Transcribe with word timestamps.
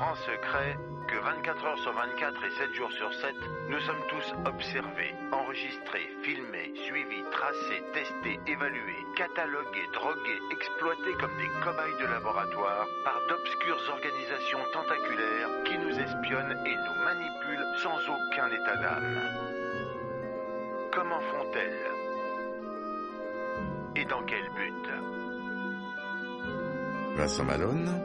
grand 0.00 0.16
secret 0.24 0.78
que 1.08 1.16
24 1.16 1.64
heures 1.66 1.78
sur 1.80 1.92
24 1.92 2.44
et 2.44 2.50
7 2.56 2.74
jours 2.74 2.92
sur 2.92 3.12
7, 3.12 3.34
nous 3.68 3.80
sommes 3.80 4.04
tous 4.08 4.32
observés, 4.48 5.12
enregistrés, 5.30 6.08
filmés, 6.22 6.72
suivis, 6.86 7.24
tracés, 7.30 7.82
testés, 7.92 8.40
évalués, 8.46 9.04
catalogués, 9.16 9.88
drogués, 9.92 10.40
exploités 10.52 11.12
comme 11.20 11.36
des 11.36 11.50
cobayes 11.62 12.00
de 12.00 12.06
laboratoire 12.06 12.86
par 13.04 13.20
d'obscures 13.28 13.82
organisations 13.92 14.64
tentaculaires 14.72 15.52
qui 15.66 15.76
nous 15.76 15.92
espionnent 15.92 16.56
et 16.64 16.76
nous 16.76 16.98
manipulent 17.04 17.68
sans 17.82 18.00
aucun 18.08 18.48
état 18.48 18.76
d'âme. 18.76 19.20
Comment 20.94 21.20
font-elles? 21.20 21.90
Et 23.96 24.04
dans 24.06 24.22
quel 24.22 24.48
but? 24.56 24.86
Vincent 27.16 27.44
Malone, 27.44 28.00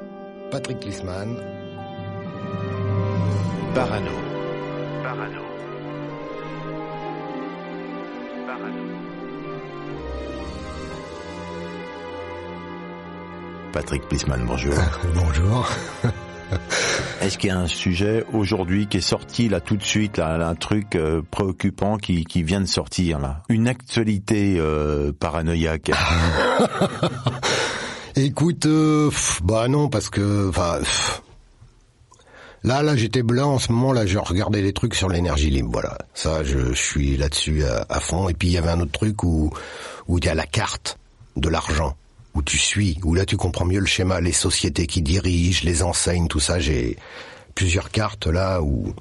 Patrick 0.52 0.82
Klisman, 0.82 1.65
Parano. 3.76 4.12
Parano. 5.04 5.42
Parano. 8.48 8.84
Patrick 13.74 14.08
Plisman, 14.08 14.46
bonjour. 14.46 14.74
bonjour. 15.16 15.70
Est-ce 17.20 17.38
qu'il 17.38 17.50
y 17.50 17.52
a 17.52 17.60
un 17.60 17.68
sujet 17.68 18.24
aujourd'hui 18.32 18.88
qui 18.88 19.00
est 19.00 19.02
sorti 19.02 19.50
là 19.50 19.60
tout 19.60 19.76
de 19.76 19.84
suite, 19.84 20.20
là, 20.20 20.48
un 20.48 20.56
truc 20.56 20.96
euh, 20.96 21.22
préoccupant 21.30 21.98
qui, 21.98 22.24
qui 22.24 22.44
vient 22.44 22.62
de 22.62 22.68
sortir 22.68 23.20
là? 23.20 23.44
Une 23.50 23.68
actualité 23.68 24.56
euh, 24.58 25.12
paranoïaque 25.12 25.92
Écoute, 28.16 28.68
euh, 28.68 29.10
pff, 29.10 29.42
bah 29.44 29.68
non, 29.68 29.90
parce 29.90 30.10
que, 30.10 30.48
enfin, 30.48 30.78
pff. 30.80 31.25
Là, 32.66 32.84
là, 32.84 32.96
j'étais 32.96 33.24
blanc 33.24 33.54
en 33.54 33.60
ce 33.60 33.72
moment. 33.72 33.94
Là, 33.94 34.06
je 34.06 34.18
regardais 34.18 34.62
des 34.62 34.74
trucs 34.74 34.96
sur 34.96 35.10
l'énergie 35.10 35.50
libre. 35.50 35.70
Voilà, 35.72 35.98
ça, 36.14 36.44
je, 36.44 36.74
je 36.74 36.82
suis 36.82 37.18
là-dessus 37.18 37.64
à, 37.64 37.86
à 37.90 38.00
fond. 38.00 38.28
Et 38.30 38.34
puis 38.34 38.50
il 38.50 38.52
y 38.52 38.58
avait 38.58 38.70
un 38.70 38.80
autre 38.80 38.92
truc 38.92 39.24
où 39.24 39.52
où 40.08 40.18
il 40.18 40.26
y 40.26 40.30
a 40.30 40.36
la 40.36 40.46
carte 40.46 40.98
de 41.36 41.50
l'argent, 41.50 41.96
où 42.34 42.42
tu 42.42 42.58
suis, 42.58 43.00
où 43.04 43.14
là 43.16 43.26
tu 43.26 43.38
comprends 43.38 43.66
mieux 43.66 43.80
le 43.80 43.86
schéma, 43.86 44.22
les 44.22 44.32
sociétés 44.32 44.88
qui 44.88 45.02
dirigent, 45.02 45.62
les 45.64 45.84
enseignes, 45.84 46.28
tout 46.28 46.40
ça. 46.40 46.60
J'ai 46.60 46.98
plusieurs 47.56 47.90
cartes 47.90 48.28
là 48.28 48.62
où 48.62 48.94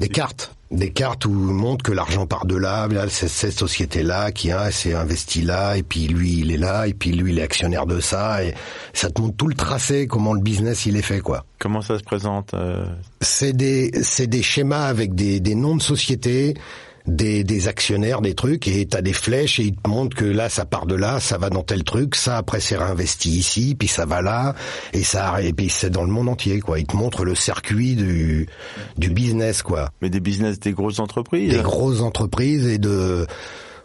des 0.00 0.08
cartes, 0.08 0.54
des 0.74 0.90
cartes 0.90 1.24
où 1.24 1.30
on 1.30 1.52
montre 1.52 1.82
que 1.82 1.92
l'argent 1.92 2.26
part 2.26 2.46
de 2.46 2.56
là, 2.56 2.86
là 2.88 3.06
c'est 3.08 3.28
cette 3.28 3.58
société-là 3.58 4.32
qui 4.32 4.50
a 4.52 4.70
s'est 4.70 4.94
investi 4.94 5.42
là, 5.42 5.76
et 5.76 5.82
puis 5.82 6.06
lui 6.06 6.40
il 6.40 6.52
est 6.52 6.56
là, 6.56 6.86
et 6.86 6.94
puis 6.94 7.12
lui 7.12 7.32
il 7.32 7.38
est 7.38 7.42
actionnaire 7.42 7.86
de 7.86 8.00
ça, 8.00 8.44
et 8.44 8.54
ça 8.92 9.10
te 9.10 9.20
montre 9.20 9.36
tout 9.36 9.48
le 9.48 9.54
tracé, 9.54 10.06
comment 10.06 10.32
le 10.34 10.40
business 10.40 10.86
il 10.86 10.96
est 10.96 11.02
fait 11.02 11.20
quoi. 11.20 11.44
Comment 11.58 11.80
ça 11.80 11.98
se 11.98 12.04
présente 12.04 12.54
euh, 12.54 12.84
C'est 13.20 13.52
des 13.52 13.90
c'est 14.02 14.26
des 14.26 14.42
schémas 14.42 14.86
avec 14.86 15.14
des, 15.14 15.40
des 15.40 15.54
noms 15.54 15.76
de 15.76 15.82
sociétés, 15.82 16.54
des, 17.06 17.44
des 17.44 17.68
actionnaires, 17.68 18.20
des 18.20 18.34
trucs, 18.34 18.66
et 18.66 18.86
t'as 18.86 19.02
des 19.02 19.12
flèches 19.12 19.60
et 19.60 19.64
ils 19.64 19.76
te 19.76 19.88
montrent 19.88 20.16
que 20.16 20.24
là 20.24 20.48
ça 20.48 20.64
part 20.64 20.86
de 20.86 20.94
là, 20.94 21.20
ça 21.20 21.38
va 21.38 21.50
dans 21.50 21.62
tel 21.62 21.84
truc, 21.84 22.14
ça 22.14 22.38
après 22.38 22.60
c'est 22.60 22.76
réinvesti 22.76 23.30
ici, 23.30 23.74
puis 23.78 23.88
ça 23.88 24.06
va 24.06 24.22
là, 24.22 24.54
et 24.92 25.02
ça 25.02 25.42
et 25.42 25.52
puis 25.52 25.68
c'est 25.68 25.90
dans 25.90 26.04
le 26.04 26.10
monde 26.10 26.28
entier 26.28 26.60
quoi. 26.60 26.78
Ils 26.78 26.86
te 26.86 26.96
montrent 26.96 27.24
le 27.24 27.34
circuit 27.34 27.94
du 27.94 28.48
du 28.96 29.10
business 29.10 29.62
quoi, 29.62 29.90
Mais 30.00 30.10
des 30.10 30.20
business 30.20 30.58
des 30.58 30.72
grosses 30.72 30.98
entreprises 30.98 31.50
des 31.50 31.62
grosses 31.62 32.00
entreprises 32.00 32.66
et 32.66 32.78
de 32.78 33.26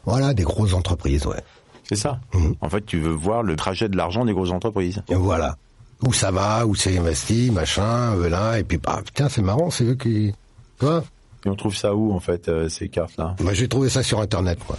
voilà 0.06 0.34
des 0.34 0.44
grosses 0.44 0.74
entreprises 0.74 1.26
ouais. 1.26 1.44
C'est 1.88 1.96
ça. 1.96 2.20
Mhm. 2.36 2.54
En 2.62 2.70
fait, 2.70 2.86
tu 2.86 3.00
veux 3.00 3.10
voir 3.10 3.42
le 3.42 3.56
trajet 3.56 3.90
de 3.90 3.98
l'argent 3.98 4.24
des 4.24 4.34
grosses 4.34 4.52
entreprises. 4.52 5.02
Et 5.10 5.16
voilà 5.16 5.58
où 6.06 6.14
ça 6.14 6.32
va, 6.32 6.66
où 6.66 6.76
c'est 6.76 6.98
investi, 6.98 7.52
machin, 7.52 8.16
euh, 8.16 8.30
là, 8.30 8.58
et 8.58 8.64
puis 8.64 8.78
bah 8.78 9.02
putain 9.04 9.30
c'est 9.30 9.42
marrant, 9.42 9.70
c'est 9.70 9.84
eux 9.84 9.96
qui, 9.96 10.34
tu 10.80 10.86
vois. 10.86 11.04
Et 11.46 11.50
on 11.50 11.56
trouve 11.56 11.76
ça 11.76 11.96
où 11.96 12.14
en 12.14 12.20
fait 12.20 12.50
euh, 12.50 12.68
ces 12.70 12.90
cartes 12.90 13.18
là? 13.18 13.36
Moi 13.42 13.54
j'ai 13.54 13.68
trouvé 13.68 13.90
ça 13.90 14.04
sur 14.04 14.20
internet 14.20 14.60
quoi. 14.66 14.78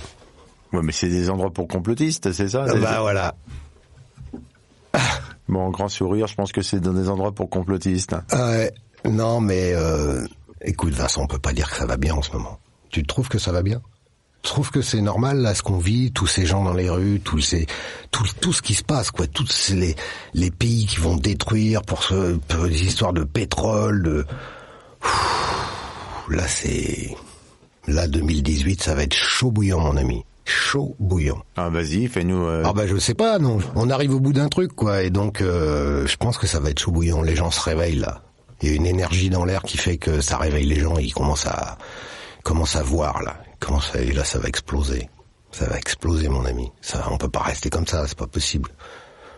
Ouais, 0.72 0.80
mais 0.82 0.92
c'est 0.92 1.08
des 1.08 1.30
endroits 1.30 1.50
pour 1.50 1.66
complotistes, 1.66 2.30
c'est 2.32 2.50
ça? 2.50 2.64
Ah, 2.68 2.74
bah 2.76 3.00
voilà. 3.00 3.34
Bon, 5.48 5.68
grand 5.70 5.88
sourire, 5.88 6.28
je 6.28 6.34
pense 6.36 6.52
que 6.52 6.62
c'est 6.62 6.78
dans 6.80 6.92
des 6.92 7.08
endroits 7.08 7.32
pour 7.32 7.50
complotistes. 7.50 8.14
Ouais, 8.32 8.72
non, 9.04 9.40
mais 9.40 9.72
euh, 9.74 10.24
écoute, 10.62 10.92
Vincent, 10.92 11.22
on 11.22 11.26
peut 11.26 11.40
pas 11.40 11.52
dire 11.52 11.68
que 11.70 11.76
ça 11.76 11.86
va 11.86 11.96
bien 11.96 12.14
en 12.14 12.22
ce 12.22 12.30
moment. 12.32 12.60
Tu 12.90 13.02
trouves 13.04 13.28
que 13.28 13.38
ça 13.38 13.50
va 13.50 13.62
bien? 13.62 13.80
Tu 14.42 14.50
trouves 14.50 14.70
que 14.70 14.80
c'est 14.80 15.00
normal 15.00 15.38
là 15.38 15.54
ce 15.54 15.62
qu'on 15.62 15.78
vit, 15.78 16.12
tous 16.12 16.26
ces 16.28 16.46
gens 16.46 16.62
dans 16.62 16.72
les 16.72 16.88
rues, 16.88 17.20
tous 17.20 17.40
ces, 17.40 17.66
tout, 18.12 18.24
tout 18.40 18.52
ce 18.52 18.62
qui 18.62 18.74
se 18.74 18.84
passe, 18.84 19.10
quoi, 19.10 19.26
tous 19.26 19.46
ces- 19.48 19.74
les, 19.74 19.96
les 20.34 20.50
pays 20.52 20.86
qui 20.86 20.98
vont 21.00 21.16
détruire 21.16 21.82
pour, 21.82 22.04
ce, 22.04 22.36
pour 22.36 22.64
des 22.64 22.84
histoires 22.84 23.12
de 23.12 23.24
pétrole, 23.24 24.02
de 24.04 24.26
Ouh, 25.02 25.08
là 26.30 26.46
c'est 26.48 27.14
là 27.86 28.06
2018, 28.08 28.82
ça 28.82 28.94
va 28.94 29.02
être 29.02 29.14
chaud 29.14 29.50
bouillant, 29.50 29.80
mon 29.80 29.96
ami, 29.96 30.24
chaud 30.44 30.94
bouillant. 30.98 31.42
Ah, 31.56 31.68
vas-y, 31.70 32.06
fais-nous. 32.08 32.44
euh, 32.44 32.62
Ah 32.64 32.72
bah 32.72 32.86
je 32.86 32.96
sais 32.96 33.14
pas, 33.14 33.38
non. 33.38 33.58
On 33.74 33.90
arrive 33.90 34.14
au 34.14 34.20
bout 34.20 34.32
d'un 34.32 34.48
truc, 34.48 34.74
quoi, 34.74 35.02
et 35.02 35.10
donc 35.10 35.40
euh, 35.40 36.06
je 36.06 36.16
pense 36.16 36.38
que 36.38 36.46
ça 36.46 36.60
va 36.60 36.70
être 36.70 36.78
chaud 36.80 36.90
bouillant. 36.92 37.22
Les 37.22 37.36
gens 37.36 37.50
se 37.50 37.60
réveillent 37.62 37.96
là. 37.98 38.22
Il 38.62 38.68
y 38.68 38.72
a 38.72 38.76
une 38.76 38.86
énergie 38.86 39.30
dans 39.30 39.44
l'air 39.44 39.62
qui 39.62 39.78
fait 39.78 39.96
que 39.96 40.20
ça 40.20 40.36
réveille 40.36 40.66
les 40.66 40.78
gens. 40.80 40.96
Ils 40.98 41.14
commencent 41.14 41.46
à 41.46 41.78
commencent 42.44 42.76
à 42.76 42.82
voir 42.82 43.22
là. 43.22 43.36
Ils 43.54 43.64
commencent 43.66 43.94
à- 43.94 44.00
et 44.02 44.12
là 44.12 44.24
ça 44.24 44.38
va 44.38 44.48
exploser. 44.48 45.08
Ça 45.52 45.66
va 45.66 45.78
exploser, 45.78 46.28
mon 46.28 46.44
ami. 46.44 46.70
Ça, 46.80 47.08
on 47.10 47.16
peut 47.18 47.28
pas 47.28 47.40
rester 47.42 47.70
comme 47.70 47.86
ça. 47.86 48.06
C'est 48.06 48.16
pas 48.16 48.28
possible. 48.28 48.70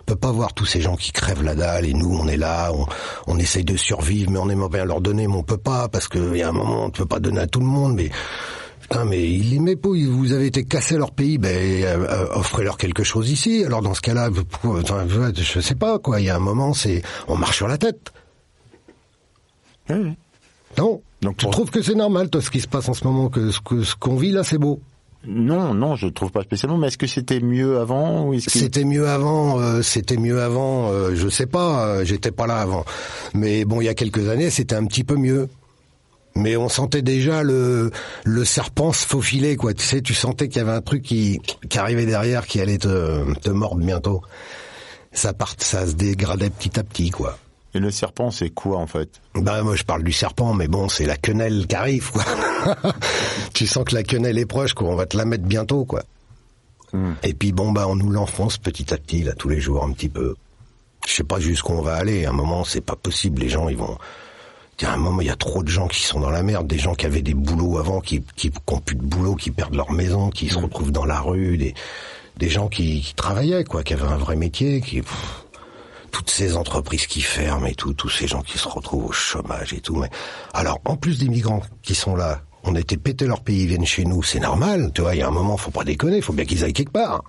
On 0.02 0.04
peut 0.04 0.16
pas 0.16 0.32
voir 0.32 0.52
tous 0.52 0.66
ces 0.66 0.80
gens 0.80 0.96
qui 0.96 1.12
crèvent 1.12 1.44
la 1.44 1.54
dalle 1.54 1.86
et 1.86 1.94
nous 1.94 2.12
on 2.18 2.26
est 2.26 2.36
là, 2.36 2.72
on, 2.74 2.86
on 3.28 3.38
essaye 3.38 3.64
de 3.64 3.76
survivre, 3.76 4.32
mais 4.32 4.38
on 4.40 4.50
aimerait 4.50 4.68
bien 4.68 4.84
leur 4.84 5.00
donner, 5.00 5.28
mais 5.28 5.36
on 5.36 5.44
peut 5.44 5.56
pas 5.56 5.88
parce 5.88 6.08
qu'il 6.08 6.36
y 6.36 6.42
a 6.42 6.48
un 6.48 6.52
moment 6.52 6.82
on 6.82 6.86
ne 6.86 6.90
peut 6.90 7.06
pas 7.06 7.20
donner 7.20 7.38
à 7.40 7.46
tout 7.46 7.60
le 7.60 7.66
monde, 7.66 7.94
mais 7.94 8.10
Putain, 8.80 9.04
mais 9.04 9.22
ils 9.22 9.50
les 9.64 9.76
ils- 9.94 10.08
vous 10.08 10.32
avez 10.32 10.46
été 10.46 10.64
cassés 10.64 10.98
leur 10.98 11.12
pays, 11.12 11.38
ben 11.38 11.48
euh, 11.56 12.06
euh, 12.10 12.26
offrez-leur 12.34 12.76
quelque 12.76 13.04
chose 13.04 13.30
ici. 13.30 13.64
Alors 13.64 13.80
dans 13.80 13.94
ce 13.94 14.00
cas-là, 14.02 14.28
vous- 14.28 14.44
pourquoi- 14.44 14.80
enfin, 14.82 15.06
je 15.08 15.60
sais 15.60 15.76
pas 15.76 15.98
quoi. 16.00 16.20
Il 16.20 16.24
y 16.26 16.30
a 16.30 16.36
un 16.36 16.40
moment, 16.40 16.74
c'est 16.74 17.00
on 17.28 17.36
marche 17.36 17.56
sur 17.58 17.68
la 17.68 17.78
tête. 17.78 18.12
Non. 19.88 21.00
Donc, 21.22 21.36
tu 21.36 21.44
pour- 21.46 21.52
trouves 21.52 21.70
que 21.70 21.80
c'est 21.80 21.94
normal, 21.94 22.28
toi, 22.28 22.42
ce 22.42 22.50
qui 22.50 22.60
se 22.60 22.66
passe 22.68 22.88
en 22.88 22.94
ce 22.94 23.04
moment, 23.04 23.28
que 23.28 23.50
ce 23.50 23.60
que 23.60 23.82
ce 23.84 23.94
qu'on 23.94 24.16
vit 24.16 24.32
là, 24.32 24.42
c'est 24.42 24.58
beau. 24.58 24.80
Non, 25.26 25.74
non, 25.74 25.94
je 25.94 26.08
trouve 26.08 26.30
pas 26.32 26.42
spécialement. 26.42 26.78
Mais 26.78 26.88
est-ce 26.88 26.98
que 26.98 27.06
c'était 27.06 27.40
mieux 27.40 27.78
avant. 27.78 28.32
C'était 28.40 28.84
mieux 28.84 29.08
avant, 29.08 29.60
euh, 29.60 29.82
c'était 29.82 30.16
mieux 30.16 30.42
avant. 30.42 30.90
euh, 30.90 31.12
je 31.14 31.28
sais 31.28 31.46
pas, 31.46 31.86
euh, 31.86 32.04
j'étais 32.04 32.32
pas 32.32 32.46
là 32.46 32.56
avant. 32.58 32.84
Mais 33.34 33.64
bon, 33.64 33.80
il 33.80 33.84
y 33.84 33.88
a 33.88 33.94
quelques 33.94 34.28
années, 34.28 34.50
c'était 34.50 34.74
un 34.74 34.84
petit 34.86 35.04
peu 35.04 35.16
mieux. 35.16 35.48
Mais 36.34 36.56
on 36.56 36.68
sentait 36.70 37.02
déjà 37.02 37.42
le 37.42 37.90
le 38.24 38.44
serpent 38.44 38.92
se 38.92 39.06
faufiler, 39.06 39.56
quoi. 39.56 39.74
Tu 39.74 39.84
sais, 39.84 40.00
tu 40.00 40.14
sentais 40.14 40.48
qu'il 40.48 40.58
y 40.58 40.60
avait 40.60 40.72
un 40.72 40.80
truc 40.80 41.02
qui 41.02 41.40
qui 41.68 41.78
arrivait 41.78 42.06
derrière, 42.06 42.46
qui 42.46 42.60
allait 42.60 42.78
te 42.78 43.34
te 43.40 43.50
mordre 43.50 43.84
bientôt. 43.84 44.22
Ça 45.12 45.34
part, 45.34 45.54
ça 45.58 45.86
se 45.86 45.92
dégradait 45.92 46.48
petit 46.48 46.80
à 46.80 46.84
petit, 46.84 47.10
quoi. 47.10 47.38
Et 47.74 47.78
le 47.78 47.90
serpent, 47.90 48.30
c'est 48.30 48.50
quoi 48.50 48.78
en 48.78 48.86
fait? 48.86 49.20
Bah 49.34 49.62
moi 49.62 49.76
je 49.76 49.84
parle 49.84 50.02
du 50.02 50.12
serpent, 50.12 50.52
mais 50.52 50.68
bon, 50.68 50.88
c'est 50.88 51.06
la 51.06 51.16
quenelle 51.16 51.66
qui 51.66 51.74
arrive, 51.74 52.10
quoi. 52.10 52.24
tu 53.54 53.66
sens 53.66 53.84
que 53.84 53.94
la 53.94 54.02
quenelle 54.02 54.38
est 54.38 54.46
proche, 54.46 54.74
quoi. 54.74 54.88
On 54.88 54.94
va 54.94 55.06
te 55.06 55.16
la 55.16 55.24
mettre 55.24 55.44
bientôt, 55.44 55.84
quoi. 55.84 56.02
Hmm. 56.92 57.14
Et 57.22 57.32
puis 57.32 57.52
bon, 57.52 57.72
bah 57.72 57.88
on 57.88 57.96
nous 57.96 58.10
l'enfonce 58.10 58.58
petit 58.58 58.92
à 58.92 58.98
petit, 58.98 59.22
là, 59.22 59.32
tous 59.32 59.48
les 59.48 59.60
jours, 59.60 59.84
un 59.84 59.92
petit 59.92 60.10
peu. 60.10 60.34
Je 61.06 61.12
sais 61.12 61.24
pas 61.24 61.40
jusqu'où 61.40 61.72
on 61.72 61.82
va 61.82 61.94
aller. 61.94 62.26
À 62.26 62.30
un 62.30 62.34
moment, 62.34 62.64
c'est 62.64 62.80
pas 62.80 62.94
possible. 62.96 63.40
Les 63.40 63.48
gens, 63.48 63.68
ils 63.68 63.76
vont. 63.76 63.96
A 64.82 64.94
un 64.94 64.96
moment, 64.96 65.20
il 65.20 65.28
y 65.28 65.30
a 65.30 65.36
trop 65.36 65.62
de 65.62 65.68
gens 65.68 65.86
qui 65.86 66.02
sont 66.02 66.18
dans 66.18 66.30
la 66.30 66.42
merde, 66.42 66.66
des 66.66 66.78
gens 66.78 66.96
qui 66.96 67.06
avaient 67.06 67.22
des 67.22 67.34
boulots 67.34 67.78
avant, 67.78 68.00
qui 68.00 68.20
qui, 68.34 68.50
qui 68.50 68.58
ont 68.66 68.80
plus 68.80 68.96
de 68.96 69.02
boulot, 69.02 69.36
qui 69.36 69.52
perdent 69.52 69.76
leur 69.76 69.92
maison, 69.92 70.30
qui 70.30 70.48
se 70.48 70.58
retrouvent 70.58 70.90
dans 70.90 71.04
la 71.04 71.20
rue, 71.20 71.56
des 71.56 71.72
des 72.36 72.48
gens 72.48 72.68
qui, 72.68 73.00
qui 73.00 73.14
travaillaient, 73.14 73.62
quoi, 73.62 73.84
qui 73.84 73.92
avaient 73.92 74.08
un 74.08 74.16
vrai 74.16 74.34
métier, 74.34 74.80
qui 74.80 75.02
pff, 75.02 75.41
toutes 76.12 76.30
ces 76.30 76.56
entreprises 76.56 77.06
qui 77.06 77.22
ferment 77.22 77.66
et 77.66 77.74
tout, 77.74 77.94
tous 77.94 78.10
ces 78.10 78.28
gens 78.28 78.42
qui 78.42 78.58
se 78.58 78.68
retrouvent 78.68 79.06
au 79.06 79.12
chômage 79.12 79.72
et 79.72 79.80
tout. 79.80 79.96
Mais 79.96 80.10
alors, 80.52 80.78
en 80.84 80.96
plus 80.96 81.18
des 81.18 81.28
migrants 81.28 81.62
qui 81.82 81.94
sont 81.94 82.14
là, 82.14 82.42
on 82.64 82.76
a 82.76 82.80
été 82.80 82.96
péter 82.96 83.26
leur 83.26 83.40
pays, 83.40 83.62
ils 83.62 83.68
viennent 83.68 83.86
chez 83.86 84.04
nous, 84.04 84.22
c'est 84.22 84.38
normal, 84.38 84.92
tu 84.94 85.00
vois. 85.00 85.16
Il 85.16 85.18
y 85.18 85.22
a 85.22 85.26
un 85.26 85.32
moment, 85.32 85.56
faut 85.56 85.72
pas 85.72 85.84
déconner, 85.84 86.20
faut 86.20 86.32
bien 86.32 86.44
qu'ils 86.44 86.62
aillent 86.62 86.72
quelque 86.72 86.92
part. 86.92 87.24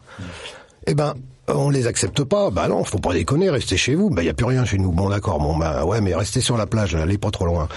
Eh 0.85 0.93
ben, 0.93 1.15
on 1.47 1.69
les 1.69 1.87
accepte 1.87 2.23
pas. 2.23 2.49
Bah 2.49 2.67
non, 2.67 2.83
faut 2.83 2.99
pas 2.99 3.13
déconner, 3.13 3.49
restez 3.49 3.77
chez 3.77 3.95
vous. 3.95 4.09
Bah 4.09 4.23
y 4.23 4.29
a 4.29 4.33
plus 4.33 4.45
rien 4.45 4.63
chez 4.65 4.77
nous. 4.77 4.91
Bon 4.91 5.09
d'accord, 5.09 5.39
bon 5.39 5.57
bah 5.57 5.85
ouais, 5.85 5.99
mais 6.01 6.15
restez 6.15 6.41
sur 6.41 6.57
la 6.57 6.65
plage, 6.65 6.95
allez 6.95 7.17
pas 7.17 7.31
trop 7.31 7.45
loin. 7.45 7.67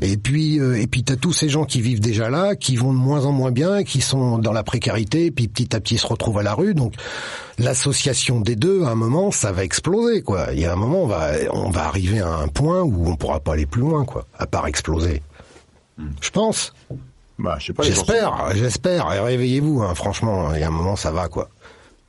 Et 0.00 0.16
puis 0.16 0.58
euh, 0.58 0.80
et 0.80 0.86
puis 0.86 1.04
t'as 1.04 1.16
tous 1.16 1.32
ces 1.32 1.48
gens 1.48 1.64
qui 1.64 1.80
vivent 1.80 2.00
déjà 2.00 2.30
là, 2.30 2.56
qui 2.56 2.76
vont 2.76 2.92
de 2.92 2.98
moins 2.98 3.24
en 3.24 3.32
moins 3.32 3.52
bien, 3.52 3.84
qui 3.84 4.00
sont 4.00 4.38
dans 4.38 4.52
la 4.52 4.62
précarité, 4.62 5.30
puis 5.30 5.48
petit 5.48 5.74
à 5.76 5.80
petit 5.80 5.98
se 5.98 6.06
retrouvent 6.06 6.38
à 6.38 6.42
la 6.42 6.54
rue. 6.54 6.74
Donc 6.74 6.94
l'association 7.58 8.40
des 8.40 8.56
deux, 8.56 8.84
à 8.84 8.88
un 8.88 8.94
moment, 8.96 9.30
ça 9.30 9.52
va 9.52 9.64
exploser 9.64 10.22
quoi. 10.22 10.48
Il 10.52 10.60
y 10.60 10.64
a 10.64 10.72
un 10.72 10.76
moment, 10.76 11.02
on 11.02 11.06
va 11.06 11.30
on 11.52 11.70
va 11.70 11.84
arriver 11.84 12.20
à 12.20 12.28
un 12.28 12.48
point 12.48 12.82
où 12.82 13.08
on 13.08 13.16
pourra 13.16 13.40
pas 13.40 13.52
aller 13.52 13.66
plus 13.66 13.82
loin 13.82 14.04
quoi, 14.04 14.26
à 14.38 14.46
part 14.46 14.66
exploser. 14.66 15.22
Je 16.20 16.30
pense. 16.30 16.72
Bah, 17.38 17.56
je 17.58 17.66
sais 17.66 17.72
pas. 17.72 17.82
J'espère, 17.82 18.54
j'espère. 18.54 19.12
Et 19.12 19.20
réveillez-vous, 19.20 19.82
hein, 19.82 19.94
franchement. 19.94 20.54
Il 20.54 20.60
y 20.60 20.64
a 20.64 20.68
un 20.68 20.72
moment, 20.72 20.96
ça 20.96 21.10
va 21.10 21.28
quoi. 21.28 21.48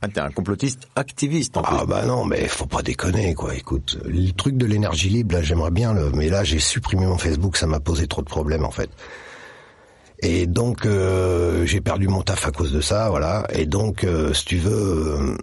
Ah, 0.04 0.08
t'es 0.12 0.20
un 0.20 0.30
complotiste 0.30 0.86
activiste 0.96 1.56
en 1.56 1.62
plus. 1.62 1.76
Ah 1.80 1.86
bah 1.86 2.04
non, 2.04 2.26
mais 2.26 2.46
faut 2.46 2.66
pas 2.66 2.82
déconner 2.82 3.34
quoi. 3.34 3.54
Écoute, 3.54 3.98
le 4.04 4.32
truc 4.32 4.58
de 4.58 4.66
l'énergie 4.66 5.08
libre, 5.08 5.34
là, 5.36 5.42
j'aimerais 5.42 5.70
bien 5.70 5.94
le, 5.94 6.10
mais 6.10 6.28
là, 6.28 6.44
j'ai 6.44 6.58
supprimé 6.58 7.06
mon 7.06 7.16
Facebook, 7.16 7.56
ça 7.56 7.66
m'a 7.66 7.80
posé 7.80 8.06
trop 8.06 8.20
de 8.20 8.28
problèmes 8.28 8.66
en 8.66 8.70
fait. 8.70 8.90
Et 10.18 10.46
donc, 10.46 10.84
euh, 10.84 11.64
j'ai 11.64 11.80
perdu 11.80 12.06
mon 12.08 12.20
taf 12.20 12.46
à 12.46 12.50
cause 12.50 12.70
de 12.70 12.82
ça, 12.82 13.08
voilà. 13.08 13.46
Et 13.54 13.64
donc, 13.64 14.04
euh, 14.04 14.34
si 14.34 14.44
tu 14.44 14.56
veux, 14.58 15.16
euh, 15.18 15.36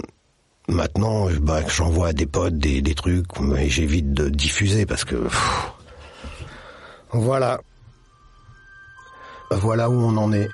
maintenant, 0.68 1.28
bah, 1.42 1.62
j'envoie 1.68 2.10
à 2.10 2.14
des 2.14 2.28
potes 2.28 2.60
des, 2.60 2.84
des 2.84 2.94
trucs, 2.94 3.40
mais 3.40 3.68
j'évite 3.68 4.14
de 4.14 4.30
diffuser 4.30 4.86
parce 4.86 5.06
que, 5.06 5.16
pff, 5.16 5.72
voilà, 7.14 7.62
voilà 9.50 9.90
où 9.90 9.96
on 9.96 10.16
en 10.18 10.32
est. 10.34 10.50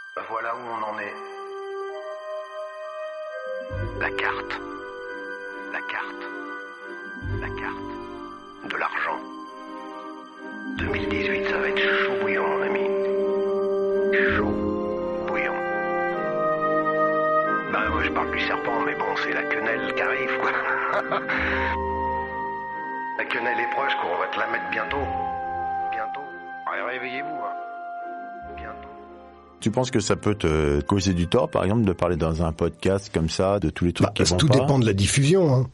Tu 29.68 29.72
penses 29.72 29.92
que 29.92 30.00
ça 30.00 30.16
peut 30.16 30.34
te 30.36 30.80
causer 30.81 31.14
du 31.14 31.28
tort, 31.28 31.50
par 31.50 31.66
exemple, 31.66 31.84
de 31.84 31.92
parler 31.92 32.16
dans 32.16 32.42
un 32.42 32.54
podcast 32.54 33.12
comme 33.14 33.30
ça 33.30 33.60
de 33.60 33.69
tous 33.69 33.84
les 33.84 33.92
trucs 33.92 34.08
Bah, 34.08 34.14
qui 34.16 34.24
vont 34.24 34.38
tout 34.38 34.48
pas 34.48 34.60
dépend 34.60 34.80
de 34.80 34.86
la 34.86 34.94
diffusion. 34.94 35.54
Hein. 35.54 35.68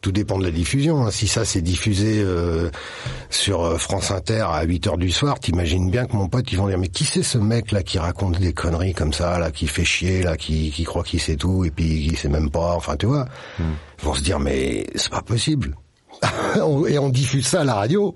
Tout 0.00 0.10
dépend 0.12 0.36
de 0.38 0.44
la 0.44 0.50
diffusion. 0.50 1.06
hein. 1.06 1.10
Si 1.12 1.28
ça 1.28 1.44
c'est 1.44 1.60
diffusé 1.60 2.20
euh, 2.24 2.70
sur 3.28 3.62
euh, 3.62 3.76
France 3.76 4.10
Inter 4.10 4.46
à 4.50 4.64
8 4.64 4.86
heures 4.88 4.98
du 4.98 5.10
soir, 5.12 5.38
t'imagines 5.38 5.90
bien 5.90 6.06
que 6.06 6.16
mon 6.16 6.26
pote 6.26 6.50
ils 6.50 6.56
vont 6.58 6.66
dire 6.68 6.78
mais 6.78 6.88
qui 6.88 7.04
c'est 7.04 7.22
ce 7.22 7.36
mec 7.38 7.70
là 7.70 7.82
qui 7.82 7.98
raconte 7.98 8.38
des 8.40 8.52
conneries 8.54 8.94
comme 8.94 9.12
ça 9.12 9.38
là, 9.38 9.50
qui 9.52 9.66
fait 9.68 9.84
chier 9.84 10.22
là, 10.22 10.36
qui, 10.38 10.70
qui 10.70 10.84
croit 10.84 11.02
qu'il 11.04 11.20
sait 11.20 11.36
tout 11.36 11.64
et 11.66 11.70
puis 11.70 12.08
qui 12.08 12.16
sait 12.16 12.30
même 12.30 12.50
pas. 12.50 12.74
Enfin 12.74 12.96
tu 12.96 13.06
vois, 13.06 13.26
Hmm. 13.58 13.74
ils 14.00 14.04
vont 14.06 14.14
se 14.14 14.22
dire 14.22 14.40
mais 14.40 14.86
c'est 14.96 15.10
pas 15.12 15.22
possible. 15.22 15.76
et 16.88 16.98
on 16.98 17.08
diffuse 17.10 17.46
ça 17.46 17.60
à 17.60 17.64
la 17.64 17.74
radio. 17.74 18.14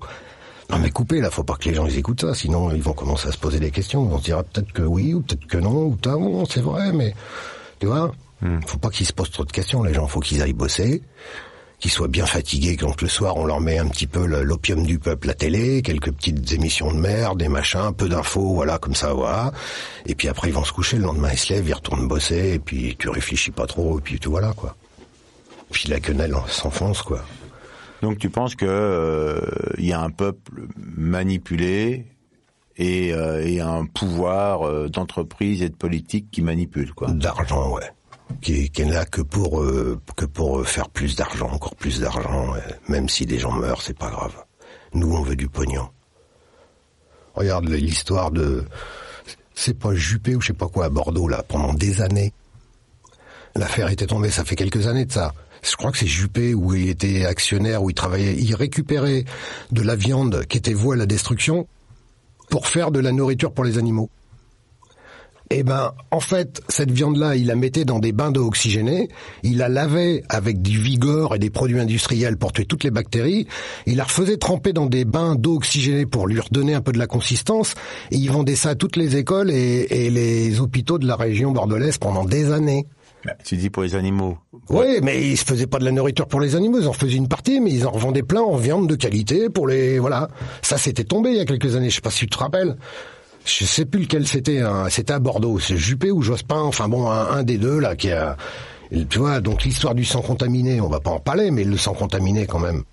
Non 0.69 0.79
mais 0.79 0.89
coupez 0.89 1.21
là, 1.21 1.29
faut 1.29 1.43
pas 1.43 1.55
que 1.55 1.69
les 1.69 1.75
gens 1.75 1.85
ils 1.85 1.97
écoutent 1.97 2.21
ça, 2.21 2.33
sinon 2.33 2.71
ils 2.71 2.81
vont 2.81 2.93
commencer 2.93 3.27
à 3.27 3.31
se 3.31 3.37
poser 3.37 3.59
des 3.59 3.71
questions. 3.71 4.03
Ils 4.05 4.09
vont 4.09 4.19
se 4.19 4.23
dire 4.23 4.37
ah, 4.39 4.43
peut-être 4.43 4.71
que 4.71 4.81
oui 4.81 5.13
ou 5.13 5.21
peut-être 5.21 5.45
que 5.45 5.57
non 5.57 5.85
ou 5.85 5.97
t'as 6.01 6.15
bon 6.15 6.45
c'est 6.45 6.61
vrai 6.61 6.91
mais 6.91 7.13
tu 7.79 7.87
vois, 7.87 8.11
faut 8.65 8.77
pas 8.77 8.89
qu'ils 8.89 9.05
se 9.05 9.13
posent 9.13 9.31
trop 9.31 9.45
de 9.45 9.51
questions. 9.51 9.83
Les 9.83 9.93
gens 9.93 10.07
faut 10.07 10.19
qu'ils 10.21 10.41
aillent 10.41 10.53
bosser, 10.53 11.03
qu'ils 11.79 11.91
soient 11.91 12.07
bien 12.07 12.25
fatigués 12.25 12.77
quand 12.77 12.99
le 13.01 13.07
soir 13.07 13.37
on 13.37 13.45
leur 13.45 13.61
met 13.61 13.77
un 13.77 13.87
petit 13.87 14.07
peu 14.07 14.25
l'opium 14.25 14.85
du 14.85 14.97
peuple, 14.97 15.27
la 15.27 15.33
télé, 15.33 15.81
quelques 15.81 16.11
petites 16.11 16.51
émissions 16.51 16.91
de 16.91 16.97
merde, 16.97 17.37
des 17.37 17.49
machins, 17.49 17.81
un 17.81 17.93
peu 17.93 18.09
d'infos, 18.09 18.53
voilà 18.55 18.77
comme 18.79 18.95
ça 18.95 19.13
voilà. 19.13 19.51
Et 20.07 20.15
puis 20.15 20.29
après 20.29 20.49
ils 20.49 20.53
vont 20.53 20.63
se 20.63 20.73
coucher, 20.73 20.97
le 20.97 21.03
lendemain 21.03 21.29
ils 21.31 21.37
se 21.37 21.53
lèvent, 21.53 21.67
ils 21.67 21.73
retournent 21.73 22.07
bosser 22.07 22.53
et 22.55 22.59
puis 22.59 22.95
tu 22.97 23.09
réfléchis 23.09 23.51
pas 23.51 23.67
trop 23.67 23.99
et 23.99 24.01
puis 24.01 24.19
tu 24.19 24.29
voilà 24.29 24.53
quoi. 24.53 24.75
Puis 25.71 25.89
la 25.89 25.99
quenelle 25.99 26.35
s'enfonce 26.47 27.01
quoi. 27.01 27.23
Donc 28.05 28.19
tu 28.19 28.29
penses 28.29 28.53
que 28.53 28.67
euh, 28.67 29.41
y 29.79 29.91
a 29.91 29.99
un 29.99 30.11
peuple 30.11 30.67
manipulé 30.77 32.05
et, 32.77 33.11
euh, 33.15 33.65
un 33.65 33.87
pouvoir 33.87 34.67
euh, 34.67 34.89
d'entreprise 34.89 35.63
et 35.63 35.69
de 35.69 35.75
politique 35.75 36.29
qui 36.29 36.43
manipule, 36.43 36.93
quoi? 36.93 37.09
D'argent, 37.09 37.73
ouais. 37.73 37.89
Qui, 38.41 38.69
qui 38.69 38.83
est 38.83 38.85
là 38.85 39.05
que 39.05 39.23
pour 39.23 39.65
que 40.15 40.25
pour 40.25 40.67
faire 40.67 40.89
plus 40.89 41.15
d'argent, 41.15 41.49
encore 41.49 41.75
plus 41.75 41.99
d'argent. 41.99 42.53
Même 42.87 43.09
si 43.09 43.25
des 43.25 43.39
gens 43.39 43.53
meurent, 43.53 43.81
c'est 43.81 43.97
pas 43.97 44.11
grave. 44.11 44.35
Nous, 44.93 45.11
on 45.11 45.23
veut 45.23 45.35
du 45.35 45.47
pognon. 45.47 45.89
Regarde 47.33 47.67
l'histoire 47.69 48.29
de, 48.29 48.65
c'est 49.55 49.79
pas 49.79 49.95
Juppé 49.95 50.35
ou 50.35 50.41
je 50.41 50.47
sais 50.47 50.53
pas 50.53 50.67
quoi 50.67 50.85
à 50.85 50.89
Bordeaux 50.89 51.27
là, 51.27 51.41
pendant 51.41 51.73
des 51.73 52.01
années. 52.01 52.33
L'affaire 53.55 53.89
était 53.89 54.05
tombée, 54.05 54.29
ça 54.29 54.45
fait 54.45 54.55
quelques 54.55 54.85
années 54.85 55.05
de 55.05 55.11
ça. 55.11 55.33
Je 55.69 55.75
crois 55.75 55.91
que 55.91 55.97
c'est 55.97 56.07
Juppé 56.07 56.53
où 56.53 56.73
il 56.75 56.89
était 56.89 57.25
actionnaire, 57.25 57.83
où 57.83 57.89
il 57.89 57.95
travaillait, 57.95 58.35
il 58.37 58.55
récupérait 58.55 59.25
de 59.71 59.81
la 59.81 59.95
viande 59.95 60.45
qui 60.47 60.57
était 60.57 60.73
vouée 60.73 60.95
à 60.95 60.99
la 60.99 61.05
destruction 61.05 61.67
pour 62.49 62.67
faire 62.67 62.91
de 62.91 62.99
la 62.99 63.11
nourriture 63.11 63.51
pour 63.51 63.63
les 63.63 63.77
animaux. 63.77 64.09
Eh 65.51 65.61
ben, 65.61 65.93
en 66.09 66.19
fait, 66.19 66.61
cette 66.69 66.89
viande-là, 66.89 67.35
il 67.35 67.45
la 67.45 67.55
mettait 67.55 67.85
dans 67.85 67.99
des 67.99 68.11
bains 68.11 68.31
d'eau 68.31 68.47
oxygénée, 68.47 69.09
il 69.43 69.57
la 69.57 69.69
lavait 69.69 70.23
avec 70.27 70.61
du 70.61 70.79
Vigor 70.79 71.35
et 71.35 71.39
des 71.39 71.51
produits 71.51 71.79
industriels 71.79 72.37
pour 72.37 72.51
tuer 72.51 72.65
toutes 72.65 72.83
les 72.83 72.89
bactéries, 72.89 73.45
il 73.85 73.97
la 73.97 74.05
refaisait 74.05 74.37
tremper 74.37 74.73
dans 74.73 74.87
des 74.87 75.05
bains 75.05 75.35
d'eau 75.35 75.55
oxygénée 75.57 76.07
pour 76.07 76.27
lui 76.27 76.39
redonner 76.39 76.73
un 76.73 76.81
peu 76.81 76.91
de 76.91 76.97
la 76.97 77.05
consistance, 77.05 77.75
et 78.09 78.15
il 78.15 78.31
vendait 78.31 78.55
ça 78.55 78.69
à 78.69 78.75
toutes 78.75 78.95
les 78.95 79.17
écoles 79.17 79.51
et, 79.51 79.85
et 79.91 80.09
les 80.09 80.59
hôpitaux 80.59 80.97
de 80.97 81.05
la 81.05 81.15
région 81.15 81.51
bordelaise 81.51 81.99
pendant 81.99 82.25
des 82.25 82.51
années. 82.51 82.87
Tu 83.43 83.57
dis 83.57 83.69
pour 83.69 83.83
les 83.83 83.95
animaux. 83.95 84.37
Oui, 84.69 84.99
mais 85.01 85.21
ils 85.21 85.37
se 85.37 85.45
faisaient 85.45 85.67
pas 85.67 85.79
de 85.79 85.85
la 85.85 85.91
nourriture 85.91 86.27
pour 86.27 86.39
les 86.39 86.55
animaux, 86.55 86.79
ils 86.79 86.87
en 86.87 86.93
faisaient 86.93 87.15
une 87.15 87.27
partie, 87.27 87.59
mais 87.59 87.71
ils 87.71 87.85
en 87.87 87.91
revendaient 87.91 88.23
plein 88.23 88.41
en 88.41 88.55
viande 88.57 88.87
de 88.87 88.95
qualité 88.95 89.49
pour 89.49 89.67
les, 89.67 89.99
voilà. 89.99 90.27
Ça, 90.61 90.77
c'était 90.77 91.03
tombé 91.03 91.29
il 91.31 91.37
y 91.37 91.39
a 91.39 91.45
quelques 91.45 91.75
années, 91.75 91.89
je 91.89 91.95
sais 91.95 92.01
pas 92.01 92.11
si 92.11 92.19
tu 92.19 92.27
te 92.27 92.37
rappelles. 92.37 92.75
Je 93.45 93.63
sais 93.65 93.85
plus 93.85 94.01
lequel 94.01 94.25
c'était, 94.27 94.61
hein. 94.61 94.85
c'était 94.89 95.13
à 95.13 95.19
Bordeaux, 95.19 95.59
c'est 95.59 95.77
Juppé 95.77 96.09
ou 96.11 96.21
Jospin, 96.23 96.61
enfin 96.61 96.87
bon, 96.89 97.09
un, 97.11 97.27
un 97.31 97.43
des 97.43 97.57
deux, 97.57 97.79
là, 97.79 97.95
qui 97.95 98.11
a, 98.11 98.37
tu 99.09 99.19
vois, 99.19 99.39
donc 99.39 99.63
l'histoire 99.63 99.93
du 99.93 100.03
sang 100.03 100.21
contaminé, 100.21 100.81
on 100.81 100.87
va 100.89 100.99
pas 100.99 101.11
en 101.11 101.19
parler, 101.19 101.51
mais 101.51 101.63
le 101.63 101.77
sang 101.77 101.93
contaminé 101.93 102.47
quand 102.47 102.59
même. 102.59 102.83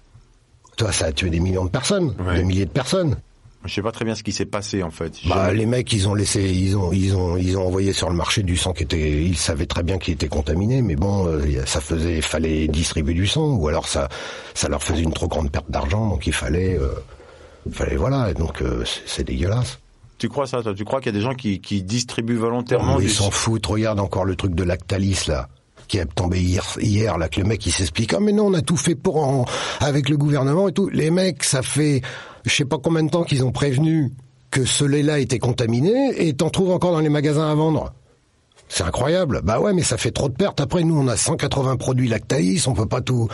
Toi, 0.76 0.92
ça 0.92 1.06
a 1.06 1.12
tué 1.12 1.30
des 1.30 1.40
millions 1.40 1.64
de 1.64 1.70
personnes, 1.70 2.14
Ouais. 2.26 2.36
des 2.36 2.44
milliers 2.44 2.66
de 2.66 2.70
personnes. 2.70 3.16
Je 3.64 3.72
sais 3.72 3.82
pas 3.82 3.92
très 3.92 4.04
bien 4.04 4.14
ce 4.14 4.22
qui 4.22 4.32
s'est 4.32 4.46
passé 4.46 4.82
en 4.82 4.90
fait. 4.90 5.14
Bah, 5.26 5.52
les 5.52 5.66
mecs, 5.66 5.92
ils 5.92 6.08
ont 6.08 6.14
laissé, 6.14 6.42
ils 6.42 6.76
ont, 6.76 6.92
ils 6.92 7.14
ont, 7.16 7.36
ils 7.36 7.56
ont 7.56 7.66
envoyé 7.66 7.92
sur 7.92 8.10
le 8.10 8.16
marché 8.16 8.42
du 8.42 8.56
sang 8.56 8.72
qui 8.72 8.82
était, 8.82 9.22
ils 9.22 9.36
savaient 9.36 9.66
très 9.66 9.84
bien 9.84 9.98
qu'il 9.98 10.14
était 10.14 10.28
contaminé, 10.28 10.82
mais 10.82 10.96
bon, 10.96 11.26
euh, 11.26 11.64
ça 11.64 11.80
faisait, 11.80 12.20
fallait 12.20 12.66
distribuer 12.66 13.14
du 13.14 13.26
sang, 13.26 13.54
ou 13.54 13.68
alors 13.68 13.86
ça, 13.86 14.08
ça 14.54 14.68
leur 14.68 14.82
faisait 14.82 15.02
une 15.02 15.12
trop 15.12 15.28
grande 15.28 15.50
perte 15.50 15.70
d'argent, 15.70 16.08
donc 16.08 16.26
il 16.26 16.32
fallait, 16.32 16.76
euh, 16.76 16.88
fallait 17.70 17.96
voilà, 17.96 18.30
et 18.30 18.34
donc 18.34 18.62
euh, 18.62 18.84
c'est 19.06 19.24
dégueulasse. 19.24 19.78
Tu 20.18 20.28
crois 20.28 20.46
ça 20.46 20.62
toi? 20.62 20.74
Tu 20.74 20.84
crois 20.84 21.00
qu'il 21.00 21.12
y 21.12 21.16
a 21.16 21.18
des 21.18 21.24
gens 21.24 21.34
qui, 21.34 21.60
qui 21.60 21.82
distribuent 21.82 22.36
volontairement 22.36 22.98
ils 23.00 23.06
du 23.06 23.12
s'en 23.12 23.30
foutent. 23.30 23.66
Regarde 23.66 23.98
encore 23.98 24.24
le 24.24 24.36
truc 24.36 24.54
de 24.54 24.62
Lactalis 24.62 25.24
là 25.26 25.48
qui 25.88 25.98
est 25.98 26.06
tombé 26.14 26.40
hier, 26.40 26.64
hier 26.80 27.18
là 27.18 27.28
que 27.28 27.40
le 27.40 27.46
mec 27.46 27.66
il 27.66 27.72
s'explique 27.72 28.14
ah 28.14 28.20
mais 28.20 28.32
non 28.32 28.46
on 28.46 28.54
a 28.54 28.62
tout 28.62 28.76
fait 28.76 28.94
pour 28.94 29.16
en, 29.16 29.44
avec 29.80 30.08
le 30.08 30.16
gouvernement 30.16 30.68
et 30.68 30.72
tout 30.72 30.88
les 30.88 31.10
mecs 31.10 31.42
ça 31.42 31.60
fait 31.60 32.02
je 32.44 32.54
sais 32.54 32.64
pas 32.64 32.78
combien 32.78 33.02
de 33.02 33.10
temps 33.10 33.24
qu'ils 33.24 33.44
ont 33.44 33.52
prévenu 33.52 34.12
que 34.50 34.64
ce 34.64 34.84
lait 34.84 35.02
là 35.02 35.18
était 35.18 35.38
contaminé 35.38 36.26
et 36.26 36.34
t'en 36.34 36.50
trouves 36.50 36.70
encore 36.70 36.92
dans 36.92 37.00
les 37.00 37.08
magasins 37.08 37.50
à 37.50 37.54
vendre. 37.54 37.92
C'est 38.68 38.84
incroyable. 38.84 39.40
Bah 39.42 39.60
ouais 39.60 39.72
mais 39.72 39.82
ça 39.82 39.96
fait 39.96 40.10
trop 40.10 40.28
de 40.28 40.34
pertes. 40.34 40.60
Après 40.60 40.82
nous 40.82 40.98
on 40.98 41.08
a 41.08 41.16
180 41.16 41.76
produits 41.76 42.08
Lactalis 42.08 42.64
on 42.66 42.74
peut 42.74 42.86
pas 42.86 43.00
tout. 43.00 43.28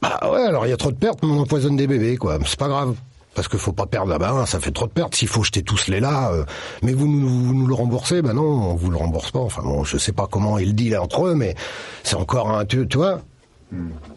Bah 0.00 0.18
ouais 0.30 0.42
alors 0.42 0.66
il 0.66 0.70
y 0.70 0.72
a 0.72 0.76
trop 0.76 0.90
de 0.90 0.96
pertes 0.96 1.20
mais 1.22 1.30
on 1.30 1.40
empoisonne 1.40 1.76
des 1.76 1.86
bébés 1.86 2.16
quoi. 2.16 2.38
C'est 2.44 2.58
pas 2.58 2.68
grave. 2.68 2.94
Parce 3.34 3.46
qu'il 3.46 3.60
faut 3.60 3.72
pas 3.72 3.86
perdre 3.86 4.10
là-bas, 4.10 4.32
hein, 4.32 4.46
ça 4.46 4.58
fait 4.58 4.72
trop 4.72 4.88
de 4.88 4.90
pertes. 4.90 5.14
S'il 5.14 5.28
faut 5.28 5.44
jeter 5.44 5.62
tout 5.62 5.76
ce 5.76 5.92
lait-là, 5.92 6.32
euh, 6.32 6.44
mais 6.82 6.92
vous 6.92 7.06
nous, 7.06 7.28
vous 7.28 7.54
nous 7.54 7.68
le 7.68 7.74
remboursez, 7.74 8.20
ben 8.20 8.32
non, 8.32 8.42
on 8.42 8.74
vous 8.74 8.90
le 8.90 8.96
rembourse 8.96 9.30
pas. 9.30 9.38
Enfin 9.38 9.62
bon, 9.62 9.84
je 9.84 9.96
sais 9.96 10.10
pas 10.10 10.26
comment 10.28 10.58
ils 10.58 10.68
le 10.68 10.72
disent 10.72 10.96
entre 10.96 11.26
eux, 11.26 11.34
mais 11.36 11.54
c'est 12.02 12.16
encore 12.16 12.50
un, 12.50 12.64
tu, 12.64 12.88
tu 12.88 12.96
vois, 12.96 13.20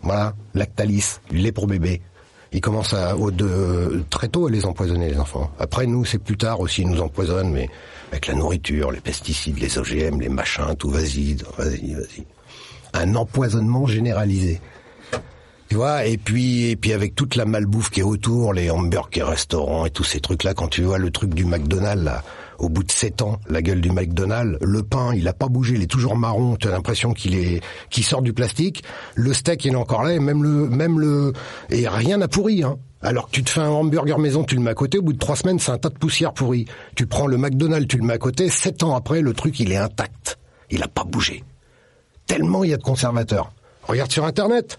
voilà, 0.02 0.34
Lactalis, 0.56 1.20
lait 1.30 1.52
pour 1.52 1.68
bébé. 1.68 2.02
Ils 2.54 2.60
commencent 2.60 2.94
à, 2.94 3.16
de, 3.16 4.04
très 4.10 4.28
tôt 4.28 4.48
à 4.48 4.52
les 4.52 4.66
empoisonner 4.66 5.10
les 5.10 5.20
enfants. 5.20 5.50
Après 5.58 5.86
nous, 5.88 6.04
c'est 6.04 6.18
plus 6.18 6.36
tard 6.36 6.60
aussi, 6.60 6.82
ils 6.82 6.90
nous 6.90 7.02
empoisonnent, 7.02 7.52
mais 7.52 7.70
avec 8.12 8.28
la 8.28 8.34
nourriture, 8.34 8.92
les 8.92 9.00
pesticides, 9.00 9.58
les 9.60 9.78
OGM, 9.78 10.20
les 10.20 10.30
machins, 10.30 10.76
tout, 10.78 10.90
vas-y, 10.90 11.38
vas-y, 11.58 11.94
vas-y. 11.94 12.26
Un 12.94 13.16
empoisonnement 13.16 13.88
généralisé. 13.88 14.60
Tu 15.72 15.76
vois, 15.76 16.06
et 16.06 16.18
puis 16.18 16.70
et 16.70 16.76
puis 16.76 16.92
avec 16.92 17.16
toute 17.16 17.36
la 17.36 17.46
malbouffe 17.46 17.92
qui 17.92 18.02
est 18.02 18.04
autour, 18.04 18.52
les 18.52 18.70
hamburgers 18.70 19.24
restaurants 19.24 19.86
et 19.86 19.90
tous 19.90 20.04
ces 20.04 20.20
trucs 20.20 20.44
là, 20.44 20.54
quand 20.54 20.68
tu 20.68 20.82
vois 20.82 20.98
le 20.98 21.12
truc 21.12 21.34
du 21.34 21.46
McDonald's 21.46 22.04
là, 22.04 22.24
au 22.60 22.68
bout 22.68 22.84
de 22.84 22.92
sept 22.92 23.22
ans, 23.22 23.40
la 23.48 23.62
gueule 23.62 23.80
du 23.80 23.90
McDonald's, 23.90 24.58
le 24.62 24.84
pain, 24.84 25.14
il 25.16 25.26
a 25.30 25.34
pas 25.34 25.48
bougé, 25.48 25.76
il 25.76 25.82
est 25.82 25.90
toujours 25.90 26.18
marron, 26.18 26.58
tu 26.58 26.68
as 26.68 26.72
l'impression 26.72 27.14
qu'il 27.14 27.36
est, 27.36 27.62
qu'il 27.90 28.04
sort 28.04 28.22
du 28.22 28.34
plastique. 28.34 28.84
Le 29.16 29.32
steak, 29.32 29.64
il 29.64 29.72
est 29.72 29.78
encore 29.78 30.04
là, 30.04 30.12
et 30.12 30.20
même 30.20 30.44
le, 30.44 30.68
même 30.68 31.00
le, 31.00 31.32
et 31.70 31.88
rien 31.88 32.18
n'a 32.18 32.28
pourri, 32.28 32.64
hein. 32.64 32.78
Alors 33.02 33.28
que 33.28 33.32
tu 33.32 33.42
te 33.42 33.50
fais 33.50 33.62
un 33.62 33.70
hamburger 33.70 34.20
maison, 34.20 34.44
tu 34.44 34.56
le 34.56 34.62
mets 34.62 34.72
à 34.72 34.76
côté, 34.76 34.98
au 34.98 35.04
bout 35.04 35.14
de 35.14 35.20
trois 35.20 35.38
semaines, 35.38 35.58
c'est 35.58 35.72
un 35.72 35.78
tas 35.78 35.88
de 35.88 35.98
poussière 35.98 36.34
pourrie. 36.34 36.66
Tu 36.96 37.08
prends 37.08 37.28
le 37.28 37.38
McDonald's, 37.38 37.88
tu 37.88 37.98
le 37.98 38.04
mets 38.04 38.16
à 38.16 38.18
côté, 38.18 38.50
sept 38.50 38.84
ans 38.84 38.94
après, 38.94 39.22
le 39.22 39.32
truc, 39.32 39.58
il 39.62 39.72
est 39.72 39.78
intact. 39.78 40.38
Il 40.70 40.84
a 40.84 40.90
pas 40.90 41.06
bougé. 41.06 41.46
Tellement 42.28 42.66
il 42.66 42.72
y 42.72 42.74
a 42.74 42.78
de 42.78 42.84
conservateurs. 42.84 43.54
Regarde 43.84 44.12
sur 44.12 44.26
Internet. 44.26 44.78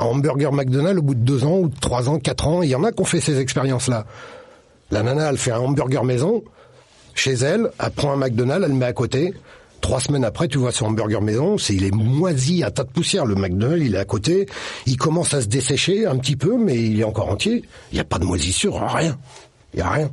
Un 0.00 0.04
hamburger 0.04 0.52
McDonald's, 0.52 0.98
au 0.98 1.02
bout 1.02 1.14
de 1.14 1.20
deux 1.20 1.44
ans, 1.44 1.58
ou 1.58 1.68
trois 1.68 2.08
ans, 2.08 2.18
quatre 2.18 2.46
ans, 2.46 2.62
il 2.62 2.70
y 2.70 2.74
en 2.74 2.84
a 2.84 2.90
qui 2.90 3.02
ont 3.02 3.04
fait 3.04 3.20
ces 3.20 3.38
expériences-là. 3.38 4.06
La 4.90 5.02
nana, 5.02 5.30
elle 5.30 5.38
fait 5.38 5.52
un 5.52 5.60
hamburger 5.60 6.04
maison, 6.04 6.42
chez 7.14 7.34
elle, 7.34 7.70
elle 7.78 7.90
prend 7.90 8.12
un 8.12 8.16
McDonald's, 8.16 8.64
elle 8.64 8.72
le 8.72 8.78
met 8.78 8.86
à 8.86 8.92
côté. 8.92 9.34
Trois 9.82 10.00
semaines 10.00 10.24
après, 10.24 10.48
tu 10.48 10.58
vois 10.58 10.72
son 10.72 10.86
hamburger 10.86 11.20
maison, 11.22 11.58
c'est 11.58 11.74
il 11.74 11.84
est 11.84 11.94
moisi, 11.94 12.64
un 12.64 12.70
tas 12.70 12.84
de 12.84 12.90
poussière. 12.90 13.26
Le 13.26 13.34
McDonald's, 13.34 13.84
il 13.84 13.94
est 13.94 13.98
à 13.98 14.04
côté, 14.04 14.46
il 14.86 14.96
commence 14.96 15.34
à 15.34 15.42
se 15.42 15.46
dessécher 15.46 16.06
un 16.06 16.16
petit 16.16 16.36
peu, 16.36 16.56
mais 16.58 16.76
il 16.76 17.00
est 17.00 17.04
encore 17.04 17.30
entier. 17.30 17.62
Il 17.92 17.94
n'y 17.94 18.00
a 18.00 18.04
pas 18.04 18.18
de 18.18 18.24
moisissure, 18.24 18.80
rien. 18.80 19.18
Il 19.74 19.80
y 19.80 19.82
a 19.82 19.90
rien. 19.90 20.10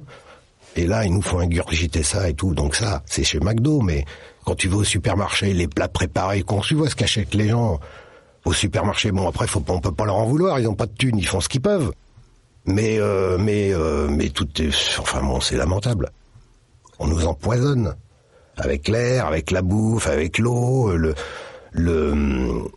Et 0.75 0.85
là, 0.85 1.05
il 1.05 1.13
nous 1.13 1.21
faut 1.21 1.39
ingurgiter 1.39 2.03
ça 2.03 2.29
et 2.29 2.33
tout. 2.33 2.53
Donc 2.53 2.75
ça, 2.75 3.03
c'est 3.05 3.23
chez 3.23 3.39
McDo, 3.39 3.81
mais 3.81 4.05
quand 4.45 4.55
tu 4.55 4.67
vas 4.67 4.77
au 4.77 4.83
supermarché, 4.83 5.53
les 5.53 5.67
plats 5.67 5.87
préparés, 5.87 6.43
quand 6.43 6.59
tu 6.59 6.75
vois 6.75 6.89
ce 6.89 6.95
qu'achètent 6.95 7.33
les 7.33 7.49
gens 7.49 7.79
au 8.47 8.53
supermarché, 8.53 9.11
bon 9.11 9.27
après, 9.27 9.45
faut, 9.45 9.63
on 9.67 9.81
peut 9.81 9.91
pas 9.91 10.05
leur 10.05 10.15
en 10.15 10.25
vouloir, 10.25 10.57
ils 10.57 10.67
ont 10.67 10.73
pas 10.73 10.85
de 10.85 10.93
thunes, 10.93 11.17
ils 11.17 11.27
font 11.27 11.41
ce 11.41 11.49
qu'ils 11.49 11.61
peuvent. 11.61 11.91
Mais 12.65 12.97
euh, 12.99 13.37
mais 13.37 13.73
euh, 13.73 14.07
mais 14.09 14.29
tout 14.29 14.47
est, 14.61 14.69
enfin 14.99 15.21
bon, 15.21 15.41
c'est 15.41 15.57
lamentable. 15.57 16.11
On 16.99 17.07
nous 17.07 17.25
empoisonne 17.25 17.95
avec 18.57 18.87
l'air, 18.87 19.25
avec 19.25 19.51
la 19.51 19.61
bouffe, 19.61 20.07
avec 20.07 20.37
l'eau, 20.37 20.95
le 20.95 21.13
le 21.71 22.11
hum, 22.11 22.69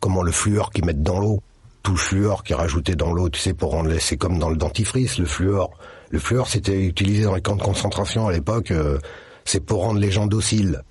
comment 0.00 0.22
le 0.22 0.32
fluor 0.32 0.70
qu'ils 0.70 0.86
mettent 0.86 1.02
dans 1.02 1.20
l'eau, 1.20 1.42
tout 1.82 1.92
le 1.92 1.98
fluor 1.98 2.42
qui 2.42 2.52
est 2.52 2.56
rajouté 2.56 2.96
dans 2.96 3.12
l'eau, 3.12 3.28
tu 3.28 3.40
sais 3.40 3.52
pour 3.52 3.72
rendre 3.72 3.90
c'est 3.98 4.16
comme 4.16 4.38
dans 4.38 4.50
le 4.50 4.56
dentifrice, 4.56 5.18
le 5.18 5.26
fluor. 5.26 5.70
Le 6.10 6.18
fluor 6.18 6.48
c'était 6.48 6.82
utilisé 6.82 7.24
dans 7.24 7.34
les 7.34 7.42
camps 7.42 7.56
de 7.56 7.62
concentration 7.62 8.26
à 8.26 8.32
l'époque, 8.32 8.70
euh, 8.70 8.98
c'est 9.44 9.60
pour 9.60 9.82
rendre 9.82 10.00
les 10.00 10.10
gens 10.10 10.26
dociles. 10.26 10.82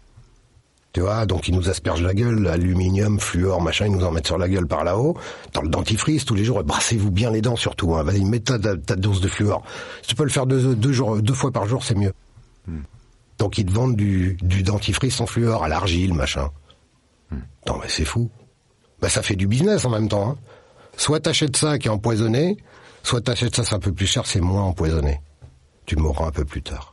Tu 0.94 1.02
vois, 1.02 1.26
donc 1.26 1.48
ils 1.48 1.56
nous 1.56 1.70
aspergent 1.70 2.04
la 2.04 2.14
gueule, 2.14 2.48
aluminium, 2.48 3.20
fluor, 3.20 3.60
machin, 3.62 3.88
ils 3.88 3.92
nous 3.92 4.06
en 4.06 4.12
mettent 4.12 4.28
sur 4.28 4.38
la 4.38 4.48
gueule 4.48 4.68
par 4.68 4.84
là-haut. 4.84 5.18
Dans 5.54 5.64
le 5.64 5.70
dentifrice, 5.70 6.24
tous 6.24 6.36
les 6.36 6.44
jours, 6.44 6.64
brassez-vous 6.64 7.10
bien 7.10 7.32
les 7.32 7.42
dents 7.42 7.56
surtout. 7.56 7.96
Hein. 7.96 8.04
Vas-y, 8.04 8.24
mets 8.24 8.40
ta, 8.40 8.60
ta, 8.60 8.78
ta 8.78 8.96
dose 8.96 9.20
de 9.20 9.28
fluor. 9.28 9.64
Si 10.04 10.10
tu 10.10 10.16
peux 10.16 10.24
le 10.24 10.30
faire 10.30 10.46
deux, 10.46 10.76
deux, 10.76 10.94
jours, 10.94 11.20
deux 11.20 11.34
fois 11.34 11.52
par 11.52 11.66
jour, 11.66 11.84
c'est 11.84 11.96
mieux. 11.96 12.14
Donc 13.40 13.58
ils 13.58 13.66
te 13.66 13.72
vendent 13.72 13.96
du, 13.96 14.38
du 14.44 14.62
dentifrice 14.62 15.16
sans 15.16 15.26
fluor, 15.26 15.64
à 15.64 15.68
l'argile, 15.68 16.14
machin. 16.14 16.52
Non, 17.68 17.78
mais 17.82 17.88
c'est 17.90 18.06
fou. 18.06 18.30
Bah 19.02 19.10
ça 19.10 19.24
fait 19.24 19.36
du 19.36 19.48
business 19.48 19.86
en 19.86 19.90
même 19.90 20.08
temps. 20.08 20.30
Hein. 20.30 20.38
Soit 20.96 21.22
t'achètes 21.22 21.58
ça 21.58 21.80
qui 21.80 21.88
est 21.88 21.92
empoisonné, 21.92 22.58
soit 23.02 23.22
t'achètes 23.22 23.56
ça, 23.56 23.64
c'est 23.64 23.74
un 23.74 23.80
peu 23.80 23.92
plus 23.92 24.06
cher, 24.06 24.26
c'est 24.26 24.42
moins 24.42 24.64
empoisonné. 24.64 25.20
Tu 25.86 25.96
mourras 25.96 26.28
un 26.28 26.32
peu 26.32 26.46
plus 26.46 26.62
tard. 26.62 26.93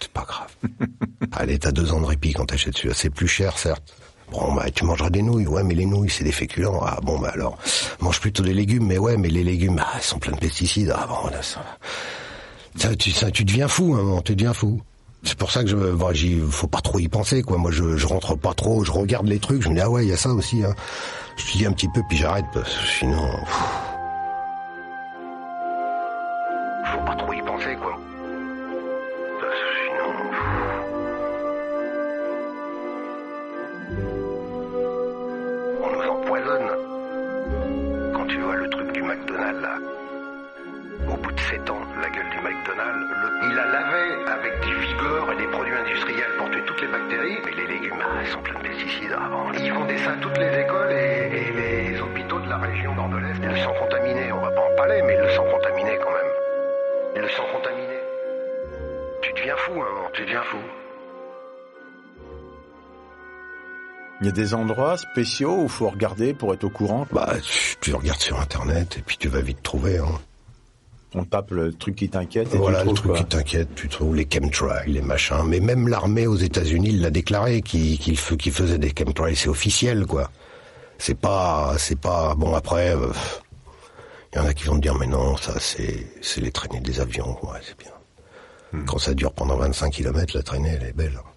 C'est 0.00 0.10
pas 0.12 0.24
grave. 0.26 0.54
Allez, 1.32 1.58
t'as 1.58 1.72
deux 1.72 1.92
ans 1.92 2.00
de 2.00 2.06
répit 2.06 2.32
quand 2.32 2.46
t'achètes 2.46 2.76
celui-là. 2.76 2.94
C'est 2.96 3.10
plus 3.10 3.28
cher, 3.28 3.58
certes. 3.58 3.94
Bon, 4.30 4.52
bah, 4.54 4.66
tu 4.74 4.84
mangeras 4.84 5.10
des 5.10 5.22
nouilles. 5.22 5.46
Ouais, 5.46 5.62
mais 5.62 5.74
les 5.74 5.86
nouilles, 5.86 6.10
c'est 6.10 6.24
des 6.24 6.32
féculents. 6.32 6.80
Ah, 6.82 6.98
bon, 7.02 7.18
bah, 7.18 7.30
alors, 7.32 7.58
mange 8.00 8.20
plutôt 8.20 8.42
des 8.42 8.54
légumes. 8.54 8.86
Mais 8.86 8.98
ouais, 8.98 9.16
mais 9.16 9.28
les 9.28 9.44
légumes, 9.44 9.80
ah, 9.80 9.96
ils 9.96 10.02
sont 10.02 10.18
pleins 10.18 10.34
de 10.34 10.40
pesticides. 10.40 10.92
Ah, 10.96 11.06
bon, 11.06 11.28
là, 11.30 11.42
ça, 11.42 11.64
ça, 12.76 12.94
tu, 12.96 13.10
ça, 13.12 13.30
tu 13.30 13.44
deviens 13.44 13.68
fou, 13.68 13.94
hein, 13.94 14.02
moment, 14.02 14.22
tu 14.22 14.34
deviens 14.34 14.52
fou. 14.52 14.80
C'est 15.22 15.36
pour 15.36 15.50
ça 15.50 15.62
que 15.62 15.68
je, 15.70 15.76
bon, 15.76 16.12
j'y, 16.12 16.40
faut 16.50 16.66
pas 16.66 16.80
trop 16.80 16.98
y 16.98 17.08
penser, 17.08 17.42
quoi. 17.42 17.56
Moi, 17.56 17.70
je, 17.70 17.96
je 17.96 18.06
rentre 18.06 18.36
pas 18.36 18.54
trop, 18.54 18.84
je 18.84 18.92
regarde 18.92 19.26
les 19.26 19.38
trucs, 19.38 19.62
je 19.62 19.68
me 19.68 19.74
dis, 19.74 19.80
ah 19.80 19.90
ouais, 19.90 20.04
il 20.04 20.08
y 20.08 20.12
a 20.12 20.16
ça 20.16 20.30
aussi, 20.30 20.62
hein. 20.62 20.74
Je 21.36 21.58
dis 21.58 21.66
un 21.66 21.72
petit 21.72 21.88
peu, 21.88 22.02
puis 22.08 22.16
j'arrête, 22.16 22.46
parce 22.52 22.74
que 22.74 22.86
sinon, 22.98 23.28
pff. 23.44 23.85
Il 64.26 64.30
y 64.30 64.32
a 64.32 64.32
des 64.32 64.54
endroits 64.54 64.96
spéciaux 64.98 65.56
où 65.56 65.68
faut 65.68 65.88
regarder 65.88 66.34
pour 66.34 66.52
être 66.52 66.64
au 66.64 66.68
courant? 66.68 67.06
Bah, 67.12 67.34
tu, 67.80 67.94
regardes 67.94 68.20
sur 68.20 68.40
Internet 68.40 68.96
et 68.98 69.02
puis 69.02 69.16
tu 69.16 69.28
vas 69.28 69.40
vite 69.40 69.62
trouver. 69.62 69.98
Hein. 69.98 70.18
On 71.14 71.22
tape 71.22 71.52
le 71.52 71.72
truc 71.72 71.94
qui 71.94 72.08
t'inquiète 72.08 72.52
et 72.52 72.58
Voilà 72.58 72.82
tu 72.82 72.88
le 72.88 72.94
truc 72.94 73.06
quoi. 73.06 73.18
qui 73.18 73.24
t'inquiète, 73.24 73.68
tu 73.76 73.88
trouves 73.88 74.16
les 74.16 74.26
chemtrails, 74.28 74.90
les 74.90 75.00
machins. 75.00 75.44
Mais 75.46 75.60
même 75.60 75.86
l'armée 75.86 76.26
aux 76.26 76.34
États-Unis 76.34 76.90
l'a 76.96 77.10
déclaré 77.10 77.62
qu'il 77.62 78.16
faisait 78.18 78.78
des 78.78 78.92
chemtrails, 78.98 79.36
c'est 79.36 79.48
officiel 79.48 80.06
quoi. 80.06 80.32
C'est 80.98 81.14
pas, 81.16 81.76
c'est 81.78 82.00
pas 82.00 82.34
bon 82.34 82.52
après. 82.52 82.96
Il 84.32 84.38
y 84.38 84.40
en 84.40 84.44
a 84.44 84.52
qui 84.54 84.64
vont 84.64 84.74
te 84.74 84.80
dire 84.82 84.96
mais 84.96 85.06
non, 85.06 85.36
ça 85.36 85.54
c'est 85.60 86.04
c'est 86.20 86.40
les 86.40 86.50
traînées 86.50 86.80
des 86.80 86.98
avions, 86.98 87.38
ouais 87.44 87.60
c'est 87.62 87.78
bien. 87.78 87.92
Hmm. 88.72 88.84
Quand 88.86 88.98
ça 88.98 89.14
dure 89.14 89.32
pendant 89.32 89.56
25 89.56 89.92
km, 89.92 90.36
la 90.36 90.42
traînée 90.42 90.76
elle 90.80 90.88
est 90.88 90.96
belle. 90.96 91.16
hein. 91.16 91.28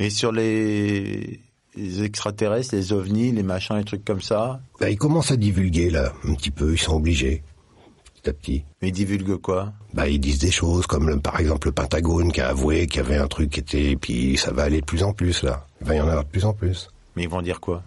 Et 0.00 0.10
sur 0.10 0.32
les... 0.32 1.38
les 1.78 2.02
extraterrestres, 2.02 2.74
les 2.74 2.92
ovnis, 2.92 3.32
les 3.32 3.42
machins, 3.42 3.76
les 3.76 3.84
trucs 3.84 4.04
comme 4.04 4.20
ça, 4.20 4.60
Bah, 4.80 4.90
ils 4.90 4.98
commencent 4.98 5.30
à 5.30 5.36
divulguer 5.36 5.90
là, 5.90 6.12
un 6.24 6.34
petit 6.34 6.50
peu, 6.50 6.72
ils 6.72 6.78
sont 6.78 6.94
obligés, 6.96 7.42
petit 8.16 8.30
à 8.30 8.32
petit. 8.32 8.64
ils 8.82 8.92
divulguent 8.92 9.36
quoi? 9.40 9.72
Bah, 9.94 10.08
ils 10.08 10.18
disent 10.20 10.38
des 10.40 10.50
choses 10.50 10.86
comme 10.86 11.08
le- 11.08 11.18
par 11.20 11.38
exemple 11.40 11.68
le 11.68 11.72
Pentagone 11.72 12.32
qui 12.32 12.40
a 12.40 12.48
avoué 12.48 12.86
qu'il 12.86 13.00
y 13.02 13.04
avait 13.04 13.16
un 13.18 13.28
truc 13.28 13.50
qui 13.50 13.60
était, 13.60 13.96
puis 13.96 14.36
ça 14.36 14.50
va 14.52 14.64
aller 14.64 14.80
de 14.80 14.86
plus 14.86 15.02
en 15.02 15.12
plus 15.12 15.42
là. 15.42 15.66
Il 15.80 15.86
va 15.86 15.94
y 15.94 16.00
en 16.00 16.08
avoir 16.08 16.24
de 16.24 16.28
plus 16.30 16.44
en 16.44 16.52
plus. 16.52 16.88
Mais 17.16 17.22
ils 17.24 17.28
vont 17.28 17.42
dire 17.42 17.60
quoi? 17.60 17.82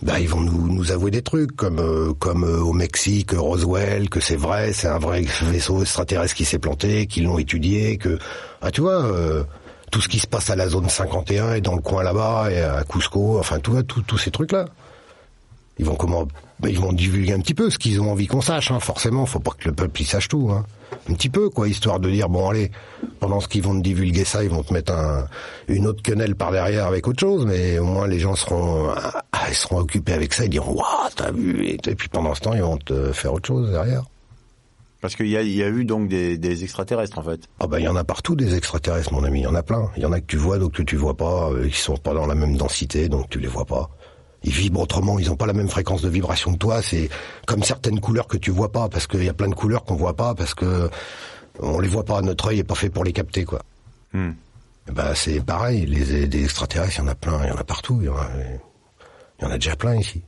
Bah, 0.00 0.20
ils 0.20 0.28
vont 0.28 0.40
nous, 0.40 0.72
nous 0.72 0.92
avouer 0.92 1.10
des 1.10 1.22
trucs 1.22 1.56
comme 1.56 1.80
euh, 1.80 2.12
comme 2.20 2.44
euh, 2.44 2.60
au 2.60 2.72
Mexique, 2.72 3.32
Roswell, 3.32 4.08
que 4.08 4.20
c'est 4.20 4.36
vrai, 4.36 4.72
c'est 4.72 4.86
un 4.86 5.00
vrai 5.00 5.22
vaisseau 5.42 5.80
extraterrestre 5.80 6.36
qui 6.36 6.44
s'est 6.44 6.60
planté, 6.60 7.06
qu'ils 7.08 7.24
l'ont 7.24 7.38
étudié, 7.38 7.98
que 7.98 8.16
ah 8.62 8.70
tu 8.70 8.80
vois 8.80 9.02
euh, 9.04 9.42
tout 9.90 10.00
ce 10.00 10.08
qui 10.08 10.18
se 10.18 10.26
passe 10.26 10.50
à 10.50 10.56
la 10.56 10.68
zone 10.68 10.88
51 10.88 11.54
et 11.54 11.60
dans 11.60 11.74
le 11.74 11.82
coin 11.82 12.02
là-bas 12.02 12.50
et 12.50 12.60
à 12.62 12.84
Cusco, 12.84 13.38
enfin 13.38 13.58
tout 13.58 13.82
tout 13.82 14.02
tous 14.02 14.18
ces 14.18 14.30
trucs 14.30 14.52
là. 14.52 14.66
Ils 15.78 15.86
vont 15.86 15.94
comment 15.94 16.26
Ils 16.66 16.78
vont 16.78 16.92
divulguer 16.92 17.32
un 17.32 17.40
petit 17.40 17.54
peu 17.54 17.70
ce 17.70 17.78
qu'ils 17.78 18.00
ont 18.00 18.10
envie 18.10 18.26
qu'on 18.26 18.40
sache, 18.40 18.72
hein, 18.72 18.80
forcément. 18.80 19.26
Faut 19.26 19.38
pas 19.38 19.52
que 19.52 19.68
le 19.68 19.74
peuple 19.74 20.02
il 20.02 20.06
sache 20.06 20.28
tout, 20.28 20.50
hein. 20.50 20.66
Un 21.08 21.14
petit 21.14 21.28
peu, 21.28 21.50
quoi, 21.50 21.68
histoire 21.68 22.00
de 22.00 22.10
dire 22.10 22.28
bon 22.28 22.48
allez, 22.48 22.70
pendant 23.20 23.40
ce 23.40 23.48
qu'ils 23.48 23.62
vont 23.62 23.76
te 23.76 23.82
divulguer 23.82 24.24
ça, 24.24 24.42
ils 24.42 24.50
vont 24.50 24.62
te 24.62 24.72
mettre 24.72 24.92
un, 24.92 25.26
une 25.68 25.86
autre 25.86 26.02
quenelle 26.02 26.34
par 26.34 26.50
derrière 26.50 26.86
avec 26.86 27.06
autre 27.06 27.20
chose, 27.20 27.46
mais 27.46 27.78
au 27.78 27.84
moins 27.84 28.06
les 28.06 28.18
gens 28.18 28.34
seront, 28.34 28.90
ah, 28.96 29.22
ils 29.48 29.54
seront 29.54 29.78
occupés 29.78 30.14
avec 30.14 30.34
ça, 30.34 30.44
ils 30.44 30.50
diront 30.50 30.72
waouh, 30.72 31.08
t'as 31.14 31.30
vu, 31.30 31.66
et 31.66 31.76
puis 31.76 32.08
pendant 32.08 32.34
ce 32.34 32.40
temps 32.40 32.54
ils 32.54 32.62
vont 32.62 32.78
te 32.78 33.12
faire 33.12 33.32
autre 33.32 33.46
chose 33.46 33.70
derrière. 33.70 34.02
Parce 35.00 35.14
qu'il 35.14 35.26
y 35.26 35.30
y 35.32 35.62
a 35.62 35.68
eu 35.68 35.84
donc 35.84 36.08
des, 36.08 36.38
des 36.38 36.64
extraterrestres 36.64 37.18
en 37.18 37.22
fait. 37.22 37.42
Ah 37.60 37.66
bah 37.68 37.78
il 37.78 37.84
y 37.84 37.88
en 37.88 37.94
a 37.96 38.02
partout 38.04 38.34
des 38.34 38.56
extraterrestres, 38.56 39.12
mon 39.12 39.22
ami, 39.22 39.40
il 39.40 39.44
y 39.44 39.46
en 39.46 39.54
a 39.54 39.62
plein. 39.62 39.90
Il 39.96 40.02
y 40.02 40.06
en 40.06 40.12
a 40.12 40.20
que 40.20 40.26
tu 40.26 40.36
vois, 40.36 40.58
d'autres 40.58 40.78
que 40.78 40.82
tu 40.82 40.96
vois 40.96 41.16
pas, 41.16 41.50
euh, 41.50 41.68
qui 41.68 41.78
sont 41.78 41.96
pas 41.96 42.14
dans 42.14 42.26
la 42.26 42.34
même 42.34 42.56
densité, 42.56 43.08
donc 43.08 43.30
tu 43.30 43.38
les 43.38 43.46
vois 43.46 43.64
pas. 43.64 43.90
Ils 44.42 44.52
vibrent 44.52 44.80
autrement, 44.80 45.18
ils 45.18 45.30
ont 45.30 45.36
pas 45.36 45.46
la 45.46 45.52
même 45.52 45.68
fréquence 45.68 46.02
de 46.02 46.08
vibration 46.08 46.52
que 46.52 46.58
toi. 46.58 46.82
C'est 46.82 47.08
comme 47.46 47.62
certaines 47.62 48.00
couleurs 48.00 48.26
que 48.26 48.36
tu 48.36 48.50
vois 48.50 48.72
pas, 48.72 48.88
parce 48.88 49.06
qu'il 49.06 49.22
y 49.24 49.28
a 49.28 49.34
plein 49.34 49.48
de 49.48 49.54
couleurs 49.54 49.84
qu'on 49.84 49.96
voit 49.96 50.14
pas, 50.16 50.34
parce 50.34 50.54
que 50.54 50.90
on 51.60 51.78
les 51.80 51.88
voit 51.88 52.04
pas. 52.04 52.20
Notre 52.20 52.48
œil 52.48 52.60
est 52.60 52.64
pas 52.64 52.74
fait 52.76 52.90
pour 52.90 53.04
les 53.04 53.12
capter, 53.12 53.44
quoi. 53.44 53.62
Hmm. 54.12 54.32
Ben 54.92 55.14
c'est 55.14 55.40
pareil. 55.44 55.86
Les, 55.86 56.26
des 56.26 56.44
extraterrestres, 56.44 56.94
il 56.98 56.98
y 56.98 57.04
en 57.04 57.08
a 57.08 57.14
plein, 57.14 57.44
il 57.44 57.48
y 57.48 57.52
en 57.52 57.56
a 57.56 57.64
partout. 57.64 57.98
Il 58.00 58.06
y 58.06 58.08
en 58.08 58.16
a, 58.16 58.28
il 59.40 59.44
y 59.44 59.46
en 59.46 59.50
a 59.50 59.54
déjà 59.58 59.76
plein 59.76 59.96
ici. 59.96 60.22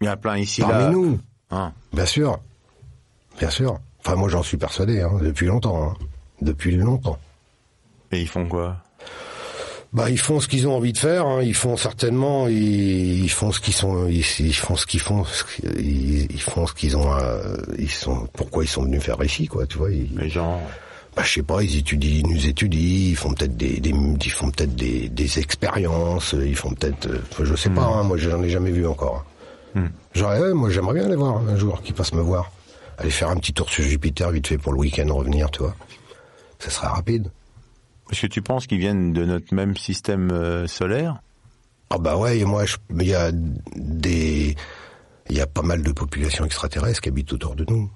Il 0.00 0.06
y 0.06 0.08
en 0.08 0.12
a 0.12 0.16
plein 0.16 0.38
ici 0.38 0.60
Parmi 0.60 0.84
là. 0.84 0.90
nous, 0.90 1.20
Hein. 1.50 1.72
bien 1.92 2.06
sûr, 2.06 2.38
bien 3.38 3.50
sûr. 3.50 3.78
Enfin 4.04 4.16
moi 4.16 4.28
j'en 4.28 4.42
suis 4.42 4.56
persuadé 4.56 5.00
hein, 5.00 5.10
depuis 5.20 5.46
longtemps, 5.46 5.82
hein. 5.90 5.94
depuis 6.42 6.72
longtemps. 6.76 7.18
Et 8.12 8.20
ils 8.22 8.28
font 8.28 8.46
quoi? 8.46 8.76
Bah, 9.92 10.10
ils 10.10 10.18
font 10.18 10.38
ce 10.38 10.48
qu'ils 10.48 10.68
ont 10.68 10.76
envie 10.76 10.92
de 10.92 10.98
faire. 10.98 11.26
hein. 11.26 11.42
Ils 11.42 11.54
font 11.54 11.76
certainement, 11.78 12.46
ils, 12.46 13.24
ils 13.24 13.30
font 13.30 13.52
ce 13.52 13.60
qu'ils 13.60 13.72
sont, 13.74 14.06
ils, 14.06 14.22
ils 14.40 14.52
font 14.54 14.76
ce 14.76 14.86
qu'ils 14.86 15.00
font, 15.00 15.24
ce 15.24 15.44
qu'ils- 15.44 15.80
ils, 15.80 16.26
ils 16.32 16.40
font 16.42 16.66
ce 16.66 16.74
qu'ils 16.74 16.94
ont. 16.96 17.10
euh, 17.14 17.56
ils 17.78 17.90
sont. 17.90 18.28
Pourquoi 18.34 18.64
ils 18.64 18.68
sont 18.68 18.82
venus 18.82 19.02
faire 19.02 19.22
ici, 19.24 19.46
quoi 19.46 19.66
Tu 19.66 19.78
vois 19.78 19.88
Les 19.88 20.28
gens. 20.28 20.60
Bah, 21.16 21.22
je 21.24 21.32
sais 21.32 21.42
pas, 21.42 21.62
ils 21.62 21.78
étudient, 21.78 22.20
ils 22.22 22.26
nous 22.34 22.46
étudient, 22.46 22.78
ils 23.10 23.16
font 23.16 23.32
peut-être 23.32 23.56
des, 23.56 23.80
des, 23.80 23.90
ils 24.24 24.30
font 24.30 24.50
peut-être 24.50 24.76
des, 24.76 25.08
des 25.08 25.38
expériences, 25.38 26.34
ils 26.38 26.54
font 26.54 26.70
peut-être, 26.72 27.06
euh, 27.08 27.44
je 27.44 27.54
sais 27.56 27.70
pas, 27.70 27.82
hein, 27.86 28.02
moi 28.04 28.18
j'en 28.18 28.42
ai 28.42 28.50
jamais 28.50 28.70
vu 28.70 28.86
encore. 28.86 29.24
J'aurais, 30.14 30.38
ouais, 30.40 30.52
moi 30.54 30.68
j'aimerais 30.70 30.94
bien 30.94 31.04
aller 31.06 31.16
voir 31.16 31.38
un 31.38 31.56
jour, 31.56 31.80
qu'ils 31.82 31.94
passent 31.94 32.12
me 32.12 32.20
voir, 32.20 32.52
aller 32.98 33.10
faire 33.10 33.30
un 33.30 33.36
petit 33.36 33.52
tour 33.52 33.70
sur 33.70 33.84
Jupiter 33.84 34.30
vite 34.30 34.46
fait 34.48 34.58
pour 34.58 34.72
le 34.72 34.78
week-end 34.78 35.06
revenir, 35.14 35.50
tu 35.50 35.60
vois. 35.60 35.74
Ça 36.58 36.70
serait 36.70 36.88
rapide. 36.88 37.30
Est-ce 38.10 38.22
que 38.22 38.26
tu 38.26 38.42
penses 38.42 38.66
qu'ils 38.66 38.78
viennent 38.78 39.12
de 39.12 39.24
notre 39.24 39.54
même 39.54 39.76
système 39.76 40.30
euh, 40.32 40.66
solaire? 40.66 41.20
Ah 41.90 41.98
bah 41.98 42.16
ouais, 42.16 42.38
et 42.38 42.44
moi, 42.44 42.64
il 42.90 43.06
y 43.06 43.14
a 43.14 43.30
des, 43.32 44.56
il 45.30 45.36
y 45.36 45.40
a 45.40 45.46
pas 45.46 45.62
mal 45.62 45.82
de 45.82 45.92
populations 45.92 46.44
extraterrestres 46.44 47.00
qui 47.00 47.08
habitent 47.08 47.32
autour 47.32 47.54
de 47.54 47.64
nous, 47.68 47.90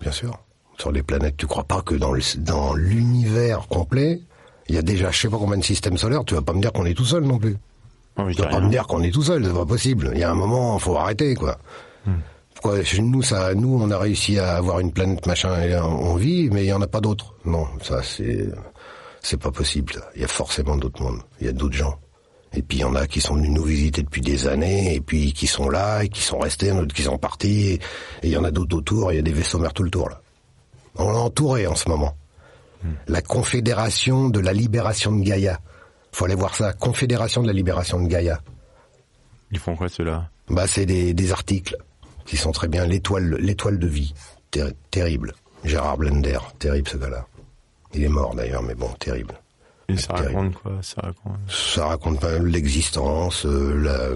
bien 0.00 0.12
sûr, 0.12 0.38
sur 0.78 0.92
les 0.92 1.02
planètes. 1.02 1.36
Tu 1.36 1.46
crois 1.46 1.64
pas 1.64 1.82
que 1.82 1.94
dans 1.94 2.12
le, 2.12 2.20
dans 2.38 2.74
l'univers 2.74 3.66
complet, 3.68 4.20
il 4.68 4.74
y 4.74 4.78
a 4.78 4.82
déjà, 4.82 5.10
je 5.10 5.20
sais 5.20 5.28
pas 5.28 5.38
combien 5.38 5.56
de 5.56 5.64
systèmes 5.64 5.96
solaires. 5.96 6.24
Tu 6.24 6.34
vas 6.34 6.42
pas 6.42 6.52
me 6.52 6.60
dire 6.60 6.72
qu'on 6.72 6.84
est 6.84 6.94
tout 6.94 7.04
seul 7.04 7.24
non 7.24 7.38
plus. 7.38 7.56
Je 8.18 8.34
Tu 8.34 8.42
vas 8.42 8.48
pas 8.48 8.60
me 8.60 8.70
dire 8.70 8.86
qu'on 8.86 9.02
est 9.02 9.10
tout 9.10 9.22
seul, 9.22 9.44
c'est 9.44 9.52
pas 9.52 9.66
possible. 9.66 10.10
Il 10.14 10.20
y 10.20 10.24
a 10.24 10.30
un 10.30 10.34
moment, 10.34 10.78
faut 10.78 10.96
arrêter, 10.96 11.34
quoi. 11.34 11.58
Pourquoi 12.64 12.82
nous, 12.98 13.20
ça, 13.20 13.54
nous, 13.54 13.78
on 13.78 13.90
a 13.90 13.98
réussi 13.98 14.38
à 14.38 14.56
avoir 14.56 14.80
une 14.80 14.90
planète 14.90 15.26
machin 15.26 15.60
et 15.60 15.76
on 15.76 16.16
vit, 16.16 16.48
mais 16.48 16.64
il 16.64 16.68
y 16.68 16.72
en 16.72 16.80
a 16.80 16.86
pas 16.86 17.02
d'autres. 17.02 17.34
Non, 17.44 17.66
ça 17.82 18.02
c'est, 18.02 18.48
c'est 19.20 19.36
pas 19.36 19.50
possible. 19.50 19.92
Il 20.14 20.22
y 20.22 20.24
a 20.24 20.28
forcément 20.28 20.74
d'autres 20.78 21.02
mondes. 21.02 21.20
Il 21.42 21.46
y 21.46 21.50
a 21.50 21.52
d'autres 21.52 21.74
gens. 21.74 21.98
Et 22.54 22.62
puis 22.62 22.78
il 22.78 22.80
y 22.80 22.84
en 22.84 22.94
a 22.94 23.06
qui 23.06 23.20
sont 23.20 23.34
venus 23.34 23.50
nous 23.50 23.64
visiter 23.64 24.02
depuis 24.02 24.22
des 24.22 24.46
années, 24.46 24.94
et 24.94 25.02
puis 25.02 25.34
qui 25.34 25.46
sont 25.46 25.68
là, 25.68 26.04
et 26.04 26.08
qui 26.08 26.22
sont 26.22 26.38
restés, 26.38 26.70
d'autres 26.70 26.94
qui 26.94 27.02
sont 27.02 27.18
partis, 27.18 27.72
et 27.72 27.80
il 28.22 28.30
y 28.30 28.36
en 28.38 28.44
a 28.44 28.50
d'autres 28.50 28.78
autour. 28.78 29.12
Il 29.12 29.16
y 29.16 29.18
a 29.18 29.22
des 29.22 29.34
vaisseaux 29.34 29.58
mers 29.58 29.74
tout 29.74 29.82
le 29.82 29.90
tour 29.90 30.08
là. 30.08 30.22
On 30.96 31.12
est 31.12 31.18
entouré 31.18 31.66
en 31.66 31.74
ce 31.74 31.90
moment. 31.90 32.16
La 33.08 33.20
Confédération 33.20 34.30
de 34.30 34.40
la 34.40 34.54
libération 34.54 35.12
de 35.12 35.22
Gaïa. 35.22 35.60
Faut 36.12 36.24
aller 36.24 36.34
voir 36.34 36.54
ça. 36.54 36.72
Confédération 36.72 37.42
de 37.42 37.48
la 37.48 37.52
libération 37.52 38.00
de 38.00 38.08
Gaïa. 38.08 38.40
Ils 39.50 39.58
font 39.58 39.76
quoi 39.76 39.90
ceux-là? 39.90 40.30
Bah, 40.48 40.66
c'est 40.66 40.86
des, 40.86 41.12
des 41.12 41.30
articles 41.32 41.76
qui 42.26 42.36
sont 42.36 42.52
très 42.52 42.68
bien. 42.68 42.86
L'étoile, 42.86 43.36
l'étoile 43.40 43.78
de 43.78 43.86
vie, 43.86 44.14
Ter- 44.50 44.72
terrible. 44.90 45.34
Gérard 45.64 45.96
Blender, 45.98 46.38
terrible 46.58 46.88
ce 46.88 46.96
gars-là. 46.96 47.26
Il 47.94 48.02
est 48.04 48.08
mort 48.08 48.34
d'ailleurs, 48.34 48.62
mais 48.62 48.74
bon, 48.74 48.88
terrible. 48.98 49.34
Et 49.88 49.96
ça 49.98 50.14
terrible. 50.14 50.34
raconte 50.36 50.54
quoi 50.62 50.72
Ça 50.82 51.00
raconte. 51.02 51.36
Ça 51.50 51.86
raconte 51.86 52.20
pas 52.20 52.38
l'existence, 52.38 53.44
euh, 53.44 53.74
la- 53.82 54.08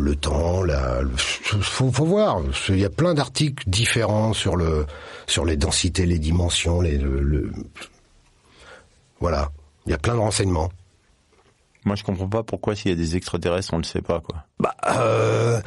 le 0.00 0.16
temps, 0.16 0.62
la. 0.62 1.00
Faut, 1.16 1.92
faut 1.92 2.04
voir. 2.06 2.40
Il 2.70 2.78
y 2.78 2.84
a 2.86 2.90
plein 2.90 3.12
d'articles 3.14 3.68
différents 3.68 4.32
sur 4.32 4.56
le, 4.56 4.86
sur 5.26 5.44
les 5.44 5.56
densités, 5.58 6.06
les 6.06 6.18
dimensions, 6.18 6.80
les, 6.80 6.96
le, 6.96 7.20
le- 7.20 7.52
voilà. 9.20 9.50
Il 9.86 9.90
y 9.90 9.94
a 9.94 9.98
plein 9.98 10.14
de 10.14 10.20
renseignements. 10.20 10.70
Moi, 11.84 11.96
je 11.96 12.04
comprends 12.04 12.28
pas 12.28 12.42
pourquoi 12.42 12.76
s'il 12.76 12.90
y 12.90 12.94
a 12.94 12.96
des 12.96 13.16
extraterrestres, 13.16 13.72
on 13.72 13.78
le 13.78 13.84
sait 13.84 14.02
pas 14.02 14.20
quoi. 14.20 14.44
Bah, 14.58 14.74
euh, 14.88 15.60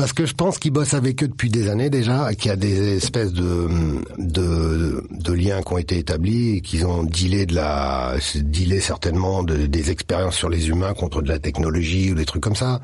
parce 0.00 0.14
que 0.14 0.24
je 0.24 0.32
pense 0.32 0.58
qu'ils 0.58 0.70
bossent 0.72 0.94
avec 0.94 1.22
eux 1.22 1.28
depuis 1.28 1.50
des 1.50 1.68
années 1.68 1.90
déjà, 1.90 2.34
qu'il 2.34 2.48
y 2.48 2.52
a 2.52 2.56
des 2.56 2.96
espèces 2.96 3.32
de, 3.34 3.68
de, 4.16 5.04
de 5.10 5.32
liens 5.34 5.60
qui 5.60 5.72
ont 5.74 5.78
été 5.78 5.98
établis 5.98 6.62
qu'ils 6.62 6.86
ont 6.86 7.04
dealé 7.04 7.44
de 7.44 7.54
la, 7.54 8.14
dealé 8.36 8.80
certainement 8.80 9.42
de- 9.42 9.66
des 9.66 9.90
expériences 9.90 10.36
sur 10.36 10.48
les 10.48 10.68
humains 10.70 10.94
contre 10.94 11.20
de 11.20 11.28
la 11.28 11.38
technologie 11.38 12.12
ou 12.12 12.14
des 12.14 12.24
trucs 12.24 12.42
comme 12.42 12.56
ça. 12.56 12.80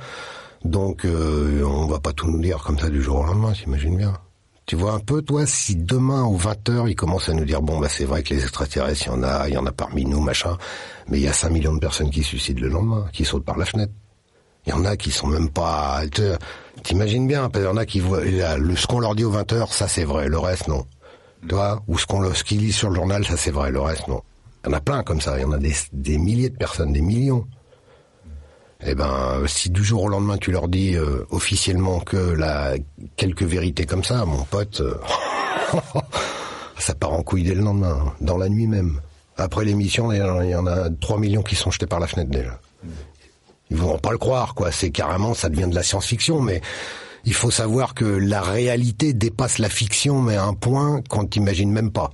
Donc, 0.65 1.07
euh, 1.07 1.63
on 1.65 1.87
va 1.87 2.01
pas 2.01 2.13
tout 2.13 2.31
nous 2.31 2.41
dire 2.43 2.59
comme 2.63 2.79
ça 2.79 2.91
du 2.91 3.01
jour 3.03 3.21
au 3.21 3.25
lendemain, 3.25 3.53
t'imagines 3.55 3.97
bien. 3.97 4.13
Tu 4.67 4.77
vois 4.77 4.93
un 4.93 4.99
peu, 4.99 5.23
toi, 5.23 5.47
si 5.47 5.75
demain 5.75 6.25
aux 6.25 6.37
20h, 6.37 6.87
ils 6.91 6.97
commencent 6.97 7.31
à 7.31 7.33
nous 7.33 7.47
dire, 7.47 7.63
bon, 7.63 7.79
bah, 7.81 7.89
c'est 7.89 8.05
vrai 8.05 8.23
que 8.25 8.35
les 8.35 8.43
extraterrestres, 8.43 9.05
il 9.07 9.07
y 9.07 9.11
en 9.13 9.23
a, 9.23 9.49
il 9.49 9.55
y 9.55 9.57
en 9.57 9.65
a 9.65 9.73
parmi 9.73 10.05
nous, 10.05 10.21
machin, 10.21 10.59
mais 11.09 11.19
il 11.19 11.23
y 11.23 11.29
a 11.29 11.33
5 11.33 11.49
millions 11.51 11.73
de 11.75 11.79
personnes 11.79 12.11
qui 12.11 12.23
suicident 12.23 12.61
le 12.61 12.69
lendemain, 12.69 13.07
qui 13.13 13.25
sautent 13.25 13.45
par 13.47 13.57
la 13.57 13.65
fenêtre. 13.65 13.93
Il 14.67 14.71
y 14.71 14.73
en 14.73 14.85
a 14.85 14.97
qui 14.97 15.13
sont 15.13 15.29
même 15.29 15.49
pas. 15.49 16.03
tu- 16.13 16.23
T'imagines 16.87 17.27
bien, 17.27 17.51
parce 17.51 17.65
qu'il 17.65 17.65
y 17.65 17.75
en 17.75 17.77
a 17.77 17.85
qui 17.85 17.99
voient 17.99 18.23
le 18.23 18.77
ce 18.77 18.87
qu'on 18.87 19.01
leur 19.01 19.17
dit 19.17 19.25
aux 19.25 19.31
20 19.33 19.53
heures, 19.55 19.73
ça 19.75 19.89
c'est 19.89 20.05
vrai, 20.05 20.29
le 20.29 20.39
reste 20.39 20.69
non. 20.69 20.87
Tu 21.49 21.57
Ou 21.89 21.99
ce 21.99 22.07
qu'on 22.07 22.31
qu'ils 22.31 22.61
lisent 22.61 22.77
sur 22.77 22.91
le 22.91 22.95
journal, 22.95 23.25
ça 23.25 23.37
c'est 23.37 23.51
vrai, 23.51 23.73
le 23.73 23.81
reste 23.81 24.07
non. 24.07 24.23
Il 24.65 24.71
y 24.71 24.73
en 24.73 24.77
a 24.77 24.81
plein 24.81 25.03
comme 25.03 25.21
ça. 25.21 25.37
Il 25.37 25.43
y 25.43 25.45
en 25.45 25.51
a 25.51 25.59
des, 25.59 25.75
des 25.93 26.17
milliers 26.17 26.49
de 26.49 26.57
personnes, 26.57 26.93
des 26.93 27.01
millions. 27.01 27.45
Eh 28.87 28.95
ben, 28.95 29.43
si 29.49 29.69
du 29.71 29.83
jour 29.83 30.05
au 30.05 30.09
lendemain 30.09 30.39
tu 30.39 30.53
leur 30.53 30.69
dis 30.69 30.95
euh, 30.95 31.27
officiellement 31.31 31.99
que 31.99 32.17
la 32.17 32.75
quelques 33.17 33.43
vérités 33.43 33.85
comme 33.85 34.05
ça, 34.05 34.25
mon 34.25 34.45
pote, 34.45 34.81
euh, 34.81 34.95
ça 36.79 36.95
part 36.95 37.15
en 37.15 37.25
couille 37.25 37.43
dès 37.43 37.55
le 37.57 37.63
lendemain, 37.63 37.99
hein, 38.01 38.13
dans 38.21 38.39
la 38.39 38.49
nuit 38.49 38.69
même. 38.69 39.01
Après 39.39 39.65
l'émission, 39.65 40.13
il 40.13 40.19
y 40.19 40.55
en 40.55 40.67
a 40.67 40.89
3 40.89 41.19
millions 41.19 41.43
qui 41.43 41.57
sont 41.57 41.73
jetés 41.73 41.87
par 41.87 41.99
la 41.99 42.07
fenêtre 42.07 42.31
déjà 42.31 42.61
ils 43.71 43.77
vont 43.77 43.99
pas 43.99 44.13
le 44.13 44.19
croire, 44.19 44.55
quoi. 44.55 44.71
C'est 44.73 44.91
carrément, 44.91 45.35
ça 45.35 45.49
devient 45.49 45.69
de 45.69 45.75
la 45.75 45.83
science-fiction, 45.83 46.41
mais 46.41 46.61
il 47.25 47.35
faut 47.35 47.51
savoir 47.51 47.95
que 47.95 48.05
la 48.05 48.41
réalité 48.41 49.13
dépasse 49.13 49.59
la 49.59 49.69
fiction, 49.69 50.23
mais 50.23 50.37
à 50.37 50.45
un 50.45 50.55
point 50.55 51.03
qu'on 51.09 51.27
t'imagine 51.27 51.73
même 51.73 51.91
pas. 51.91 52.11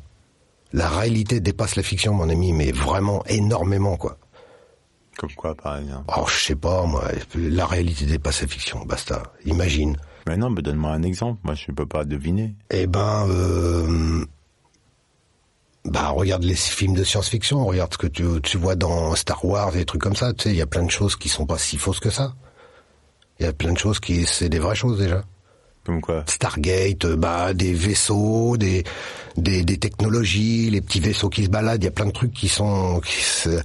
La 0.73 0.89
réalité 0.89 1.41
dépasse 1.41 1.77
la 1.77 1.83
fiction, 1.83 2.15
mon 2.15 2.31
ami, 2.31 2.53
mais 2.53 2.73
vraiment 2.73 3.23
énormément, 3.27 3.97
quoi. 3.97 4.17
Comme 5.19 5.33
quoi, 5.33 5.55
par 5.55 5.77
exemple 5.79 6.05
Oh, 6.17 6.25
je 6.27 6.47
sais 6.47 6.57
pas, 6.57 6.87
moi, 6.87 7.05
la 7.35 7.67
réalité 7.67 8.07
dépasse 8.07 8.41
la 8.41 8.49
fiction, 8.49 8.85
basta. 8.87 9.23
Imagine. 9.45 9.99
Mais 10.27 10.39
non, 10.39 10.49
mais 10.49 10.63
donne-moi 10.63 10.93
un 10.93 11.03
exemple. 11.03 11.41
Moi, 11.45 11.55
je 11.55 11.71
peux 11.73 11.85
pas 11.85 12.05
deviner. 12.05 12.55
Eh 12.71 12.87
ben, 12.87 13.27
euh, 13.29 14.25
bah 15.85 16.09
regarde 16.11 16.45
les 16.45 16.55
films 16.55 16.95
de 16.95 17.05
science-fiction, 17.05 17.65
regarde 17.67 17.93
ce 17.93 17.99
que 17.99 18.07
tu, 18.07 18.25
tu 18.43 18.57
vois 18.59 18.77
dans 18.77 19.15
Star 19.17 19.45
Wars 19.45 19.75
et 19.75 19.79
des 19.81 19.85
trucs 19.85 20.01
comme 20.03 20.17
ça. 20.17 20.33
Tu 20.33 20.45
sais, 20.45 20.51
il 20.51 20.57
y 20.57 20.63
a 20.63 20.67
plein 20.67 20.85
de 20.85 20.91
choses 20.91 21.17
qui 21.17 21.29
sont 21.29 21.47
pas 21.47 21.59
si 21.59 21.77
fausses 21.77 22.01
que 22.01 22.11
ça. 22.11 22.35
Il 23.41 23.47
y 23.47 23.49
a 23.49 23.53
plein 23.53 23.73
de 23.73 23.79
choses 23.79 23.99
qui, 23.99 24.25
c'est 24.25 24.49
des 24.49 24.59
vraies 24.61 24.77
choses 24.77 24.99
déjà. 24.99 25.25
Comme 25.85 26.01
quoi 26.01 26.23
Stargate, 26.29 27.05
euh, 27.07 27.17
bah 27.17 27.53
des 27.55 27.73
vaisseaux, 27.75 28.57
des, 28.57 28.85
des 29.37 29.65
des 29.65 29.79
technologies, 29.79 30.71
les 30.71 30.81
petits 30.81 31.01
vaisseaux 31.01 31.29
qui 31.29 31.45
se 31.45 31.49
baladent. 31.51 31.83
Il 31.83 31.87
y 31.87 31.89
a 31.89 31.93
plein 31.93 32.07
de 32.07 32.13
trucs 32.13 32.33
qui 32.33 32.47
sont 32.49 33.01
qui 33.01 33.21
se- 33.21 33.61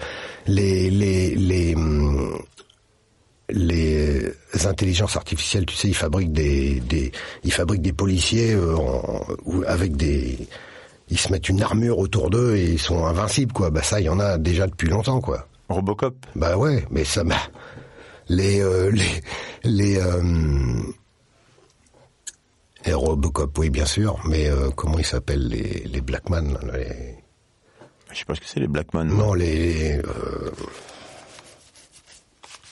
les 0.47 0.89
les 0.89 1.35
les 1.35 1.75
hum, 1.75 2.39
les 3.49 4.33
intelligences 4.65 5.15
artificielles, 5.15 5.65
tu 5.65 5.75
sais, 5.75 5.87
ils 5.87 5.93
fabriquent 5.95 6.33
des, 6.33 6.79
des 6.81 7.11
ils 7.43 7.53
fabriquent 7.53 7.81
des 7.83 7.93
policiers 7.93 8.53
euh, 8.53 8.75
en- 8.75 9.23
avec 9.67 9.95
des 9.95 10.37
ils 11.09 11.19
se 11.19 11.31
mettent 11.31 11.49
une 11.49 11.61
armure 11.61 11.97
autour 11.99 12.29
d'eux 12.29 12.55
et 12.55 12.65
ils 12.71 12.79
sont 12.79 13.05
invincibles 13.05 13.53
quoi. 13.53 13.69
Bah 13.69 13.83
ça, 13.83 13.99
il 13.99 14.05
y 14.05 14.09
en 14.09 14.19
a 14.19 14.37
déjà 14.37 14.67
depuis 14.67 14.89
longtemps 14.89 15.21
quoi. 15.21 15.47
Robocop 15.69 16.15
Bah 16.35 16.57
ouais, 16.57 16.85
mais 16.91 17.03
ça 17.03 17.23
bah, 17.23 17.35
les 18.29 18.61
euh, 18.61 18.89
les 18.91 19.21
les 19.63 19.97
euh, 19.99 20.81
les 22.85 22.93
Robocop, 22.93 23.57
oui 23.57 23.69
bien 23.69 23.85
sûr, 23.85 24.19
mais 24.27 24.47
euh, 24.47 24.69
comment 24.75 24.97
ils 24.99 25.05
s'appellent 25.05 25.47
les 25.47 25.83
les 25.85 26.01
Blackman 26.01 26.57
les... 26.73 27.15
Je 28.11 28.19
sais 28.19 28.25
pas 28.25 28.35
ce 28.35 28.39
que 28.39 28.47
c'est, 28.47 28.61
les 28.61 28.67
Blackman. 28.69 29.03
Non, 29.05 29.33
les 29.33 29.97
euh, 29.97 30.51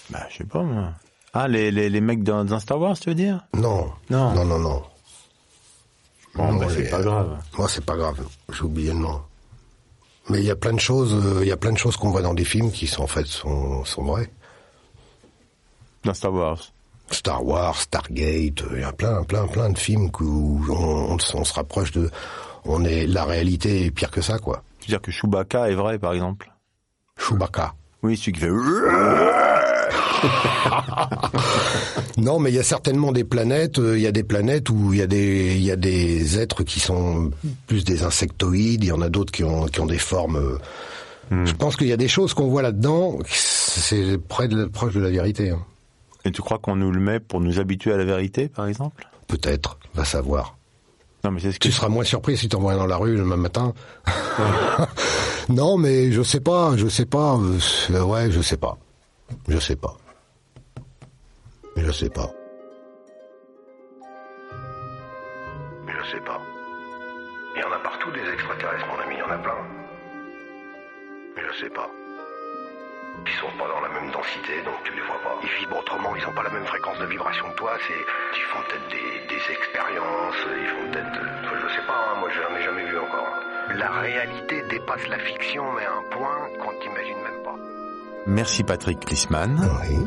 Bah, 0.09 0.25
je 0.29 0.37
sais 0.37 0.43
pas, 0.45 0.63
moi. 0.63 0.93
Ah, 1.33 1.49
les, 1.49 1.71
les, 1.71 1.89
les 1.89 1.99
mecs 2.01 2.23
dans, 2.23 2.45
dans 2.45 2.59
Star 2.59 2.79
Wars, 2.79 2.97
tu 2.97 3.09
veux 3.09 3.15
dire? 3.15 3.45
Non, 3.53 3.91
Non. 4.09 4.33
non, 4.33 4.45
non, 4.45 4.59
non. 4.59 4.83
Bon, 6.35 6.51
Non, 6.51 6.59
bah, 6.59 6.67
c'est 6.69 6.89
pas 6.89 7.01
grave. 7.01 7.37
Moi, 7.57 7.67
c'est 7.69 7.85
pas 7.85 7.95
grave. 7.95 8.19
J'ai 8.51 8.61
oublié 8.63 8.91
le 8.91 8.99
nom. 8.99 9.21
Mais 10.29 10.39
il 10.39 10.45
y 10.45 10.51
a 10.51 10.55
plein 10.55 10.73
de 10.73 10.79
choses, 10.79 11.13
euh, 11.13 11.39
il 11.43 11.47
y 11.47 11.51
a 11.51 11.57
plein 11.57 11.71
de 11.71 11.77
choses 11.77 11.95
qu'on 11.97 12.09
voit 12.09 12.21
dans 12.23 12.33
des 12.33 12.45
films 12.45 12.71
qui 12.71 12.87
sont 12.87 13.03
en 13.03 13.07
fait 13.07 13.25
sont 13.25 13.85
sont 13.85 14.03
vraies. 14.03 14.29
Dans 16.03 16.13
Star 16.13 16.33
Wars. 16.33 16.71
Star 17.11 17.45
Wars, 17.45 17.75
Stargate, 17.79 18.63
euh, 18.63 18.69
il 18.73 18.81
y 18.81 18.83
a 18.83 18.91
plein, 18.91 19.23
plein, 19.23 19.45
plein 19.47 19.69
de 19.69 19.77
films 19.77 20.09
où 20.19 20.65
on, 20.69 21.13
on 21.13 21.19
se- 21.19 21.37
on 21.37 21.43
se 21.43 21.53
rapproche 21.53 21.91
de, 21.91 22.09
on 22.65 22.83
est, 22.83 23.05
la 23.05 23.23
réalité 23.25 23.85
est 23.85 23.91
pire 23.91 24.09
que 24.09 24.21
ça, 24.21 24.39
quoi. 24.39 24.63
Tu 24.79 24.87
veux 24.87 24.97
dire 24.97 25.01
que 25.01 25.11
Chewbacca 25.11 25.69
est 25.69 25.75
vrai, 25.75 25.99
par 25.99 26.13
exemple 26.13 26.51
Chewbacca. 27.17 27.75
Oui, 28.01 28.17
celui 28.17 28.31
qui 28.33 28.39
fait... 28.39 28.49
Non, 32.17 32.39
mais 32.39 32.49
il 32.51 32.55
y 32.55 32.59
a 32.59 32.63
certainement 32.63 33.11
des 33.11 33.23
planètes, 33.25 33.77
euh, 33.79 33.97
il 33.97 34.01
y 34.03 34.07
a 34.07 34.11
des 34.11 34.23
planètes 34.23 34.69
où 34.69 34.93
il 34.93 34.99
y 34.99 35.01
a 35.01 35.07
des, 35.07 35.55
il 35.55 35.63
y 35.63 35.71
a 35.71 35.75
des 35.75 36.39
êtres 36.39 36.63
qui 36.63 36.79
sont 36.79 37.31
plus 37.67 37.83
des 37.83 38.03
insectoïdes, 38.03 38.83
il 38.83 38.87
y 38.87 38.91
en 38.91 39.01
a 39.01 39.09
d'autres 39.09 39.31
qui 39.33 39.43
ont, 39.43 39.65
qui 39.65 39.79
ont 39.81 39.85
des 39.85 39.97
formes. 39.99 40.37
euh, 40.37 41.45
Je 41.45 41.51
pense 41.53 41.75
qu'il 41.75 41.87
y 41.87 41.93
a 41.93 41.97
des 41.97 42.07
choses 42.07 42.33
qu'on 42.33 42.47
voit 42.47 42.61
là-dedans, 42.61 43.19
c'est 43.27 44.17
près 44.17 44.47
de, 44.47 44.65
proche 44.65 44.93
de 44.93 45.01
la 45.01 45.09
vérité. 45.09 45.49
hein. 45.49 45.59
Et 46.23 46.31
tu 46.31 46.41
crois 46.41 46.57
qu'on 46.57 46.75
nous 46.77 46.91
le 46.91 46.99
met 47.01 47.19
pour 47.19 47.41
nous 47.41 47.59
habituer 47.59 47.91
à 47.93 47.97
la 47.97 48.05
vérité, 48.05 48.47
par 48.47 48.65
exemple? 48.67 49.05
Peut-être, 49.27 49.77
va 49.93 50.05
savoir. 50.05 50.55
Non, 51.23 51.31
mais 51.31 51.39
c'est 51.41 51.51
ce 51.51 51.59
que... 51.59 51.67
Tu 51.67 51.71
seras 51.73 51.89
moins 51.89 52.03
surpris 52.03 52.37
si 52.37 52.47
t'en 52.49 52.59
vois 52.59 52.75
dans 52.75 52.87
la 52.87 52.97
rue 52.97 53.15
le 53.17 53.25
même 53.25 53.41
matin. 53.41 53.73
non, 55.49 55.77
mais 55.77 56.11
je 56.11 56.21
sais 56.23 56.39
pas, 56.39 56.77
je 56.77 56.87
sais 56.87 57.05
pas. 57.05 57.37
euh, 57.91 58.01
ouais, 58.03 58.31
je 58.31 58.41
sais 58.41 58.57
pas. 58.57 58.77
Je 59.47 59.59
sais 59.59 59.75
pas. 59.75 59.97
Je 61.85 61.91
sais 61.91 62.09
pas. 62.09 62.31
Je 65.87 66.11
sais 66.11 66.19
pas. 66.21 66.41
Il 67.55 67.61
y 67.61 67.63
en 67.63 67.71
a 67.71 67.77
partout 67.77 68.09
des 68.09 68.27
extraterrestres, 68.33 68.87
mon 68.87 68.99
ami, 69.03 69.13
il 69.13 69.19
y 69.19 69.21
en 69.21 69.29
a 69.29 69.37
plein. 69.37 69.57
Je 71.37 71.59
sais 71.59 71.69
pas. 71.69 71.87
Ils 73.27 73.33
sont 73.33 73.55
pas 73.59 73.67
dans 73.67 73.81
la 73.81 73.89
même 73.89 74.09
densité, 74.09 74.63
donc 74.63 74.81
tu 74.83 74.93
les 74.95 75.01
vois 75.01 75.21
pas. 75.21 75.37
Ils 75.43 75.49
vibrent 75.59 75.77
autrement, 75.77 76.15
ils 76.15 76.25
ont 76.25 76.33
pas 76.33 76.41
la 76.41 76.49
même 76.49 76.65
fréquence 76.65 76.97
de 76.97 77.05
vibration 77.05 77.51
que 77.51 77.55
toi. 77.55 77.77
C'est, 77.85 77.93
ils 78.35 78.43
font 78.45 78.61
peut-être 78.67 78.87
des, 78.89 79.53
expériences, 79.53 80.41
ils 80.57 80.67
font 80.67 80.91
peut-être, 80.91 81.19
euh, 81.21 81.59
je 81.61 81.75
sais 81.75 81.85
pas. 81.85 81.93
hein, 81.93 82.15
moi, 82.19 82.29
j'en 82.31 82.55
ai 82.55 82.63
jamais 82.63 82.85
vu 82.85 82.97
encore. 82.97 83.29
La 83.75 83.91
réalité 83.91 84.63
dépasse 84.63 85.07
la 85.07 85.19
fiction, 85.19 85.71
mais 85.73 85.85
à 85.85 85.93
un 85.93 86.03
point 86.09 86.49
qu'on 86.57 86.79
t'imagine 86.79 87.21
même 87.21 87.43
pas. 87.43 87.64
Merci 88.27 88.63
Patrick 88.63 89.05
Klisman. 89.05 89.59
Oui. 89.81 89.97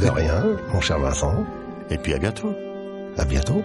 De 0.00 0.08
rien, 0.08 0.44
mon 0.72 0.80
cher 0.80 0.98
Vincent. 0.98 1.46
Et 1.88 1.98
puis 1.98 2.14
à 2.14 2.18
bientôt. 2.18 2.54
À 3.16 3.24
bientôt. 3.24 3.62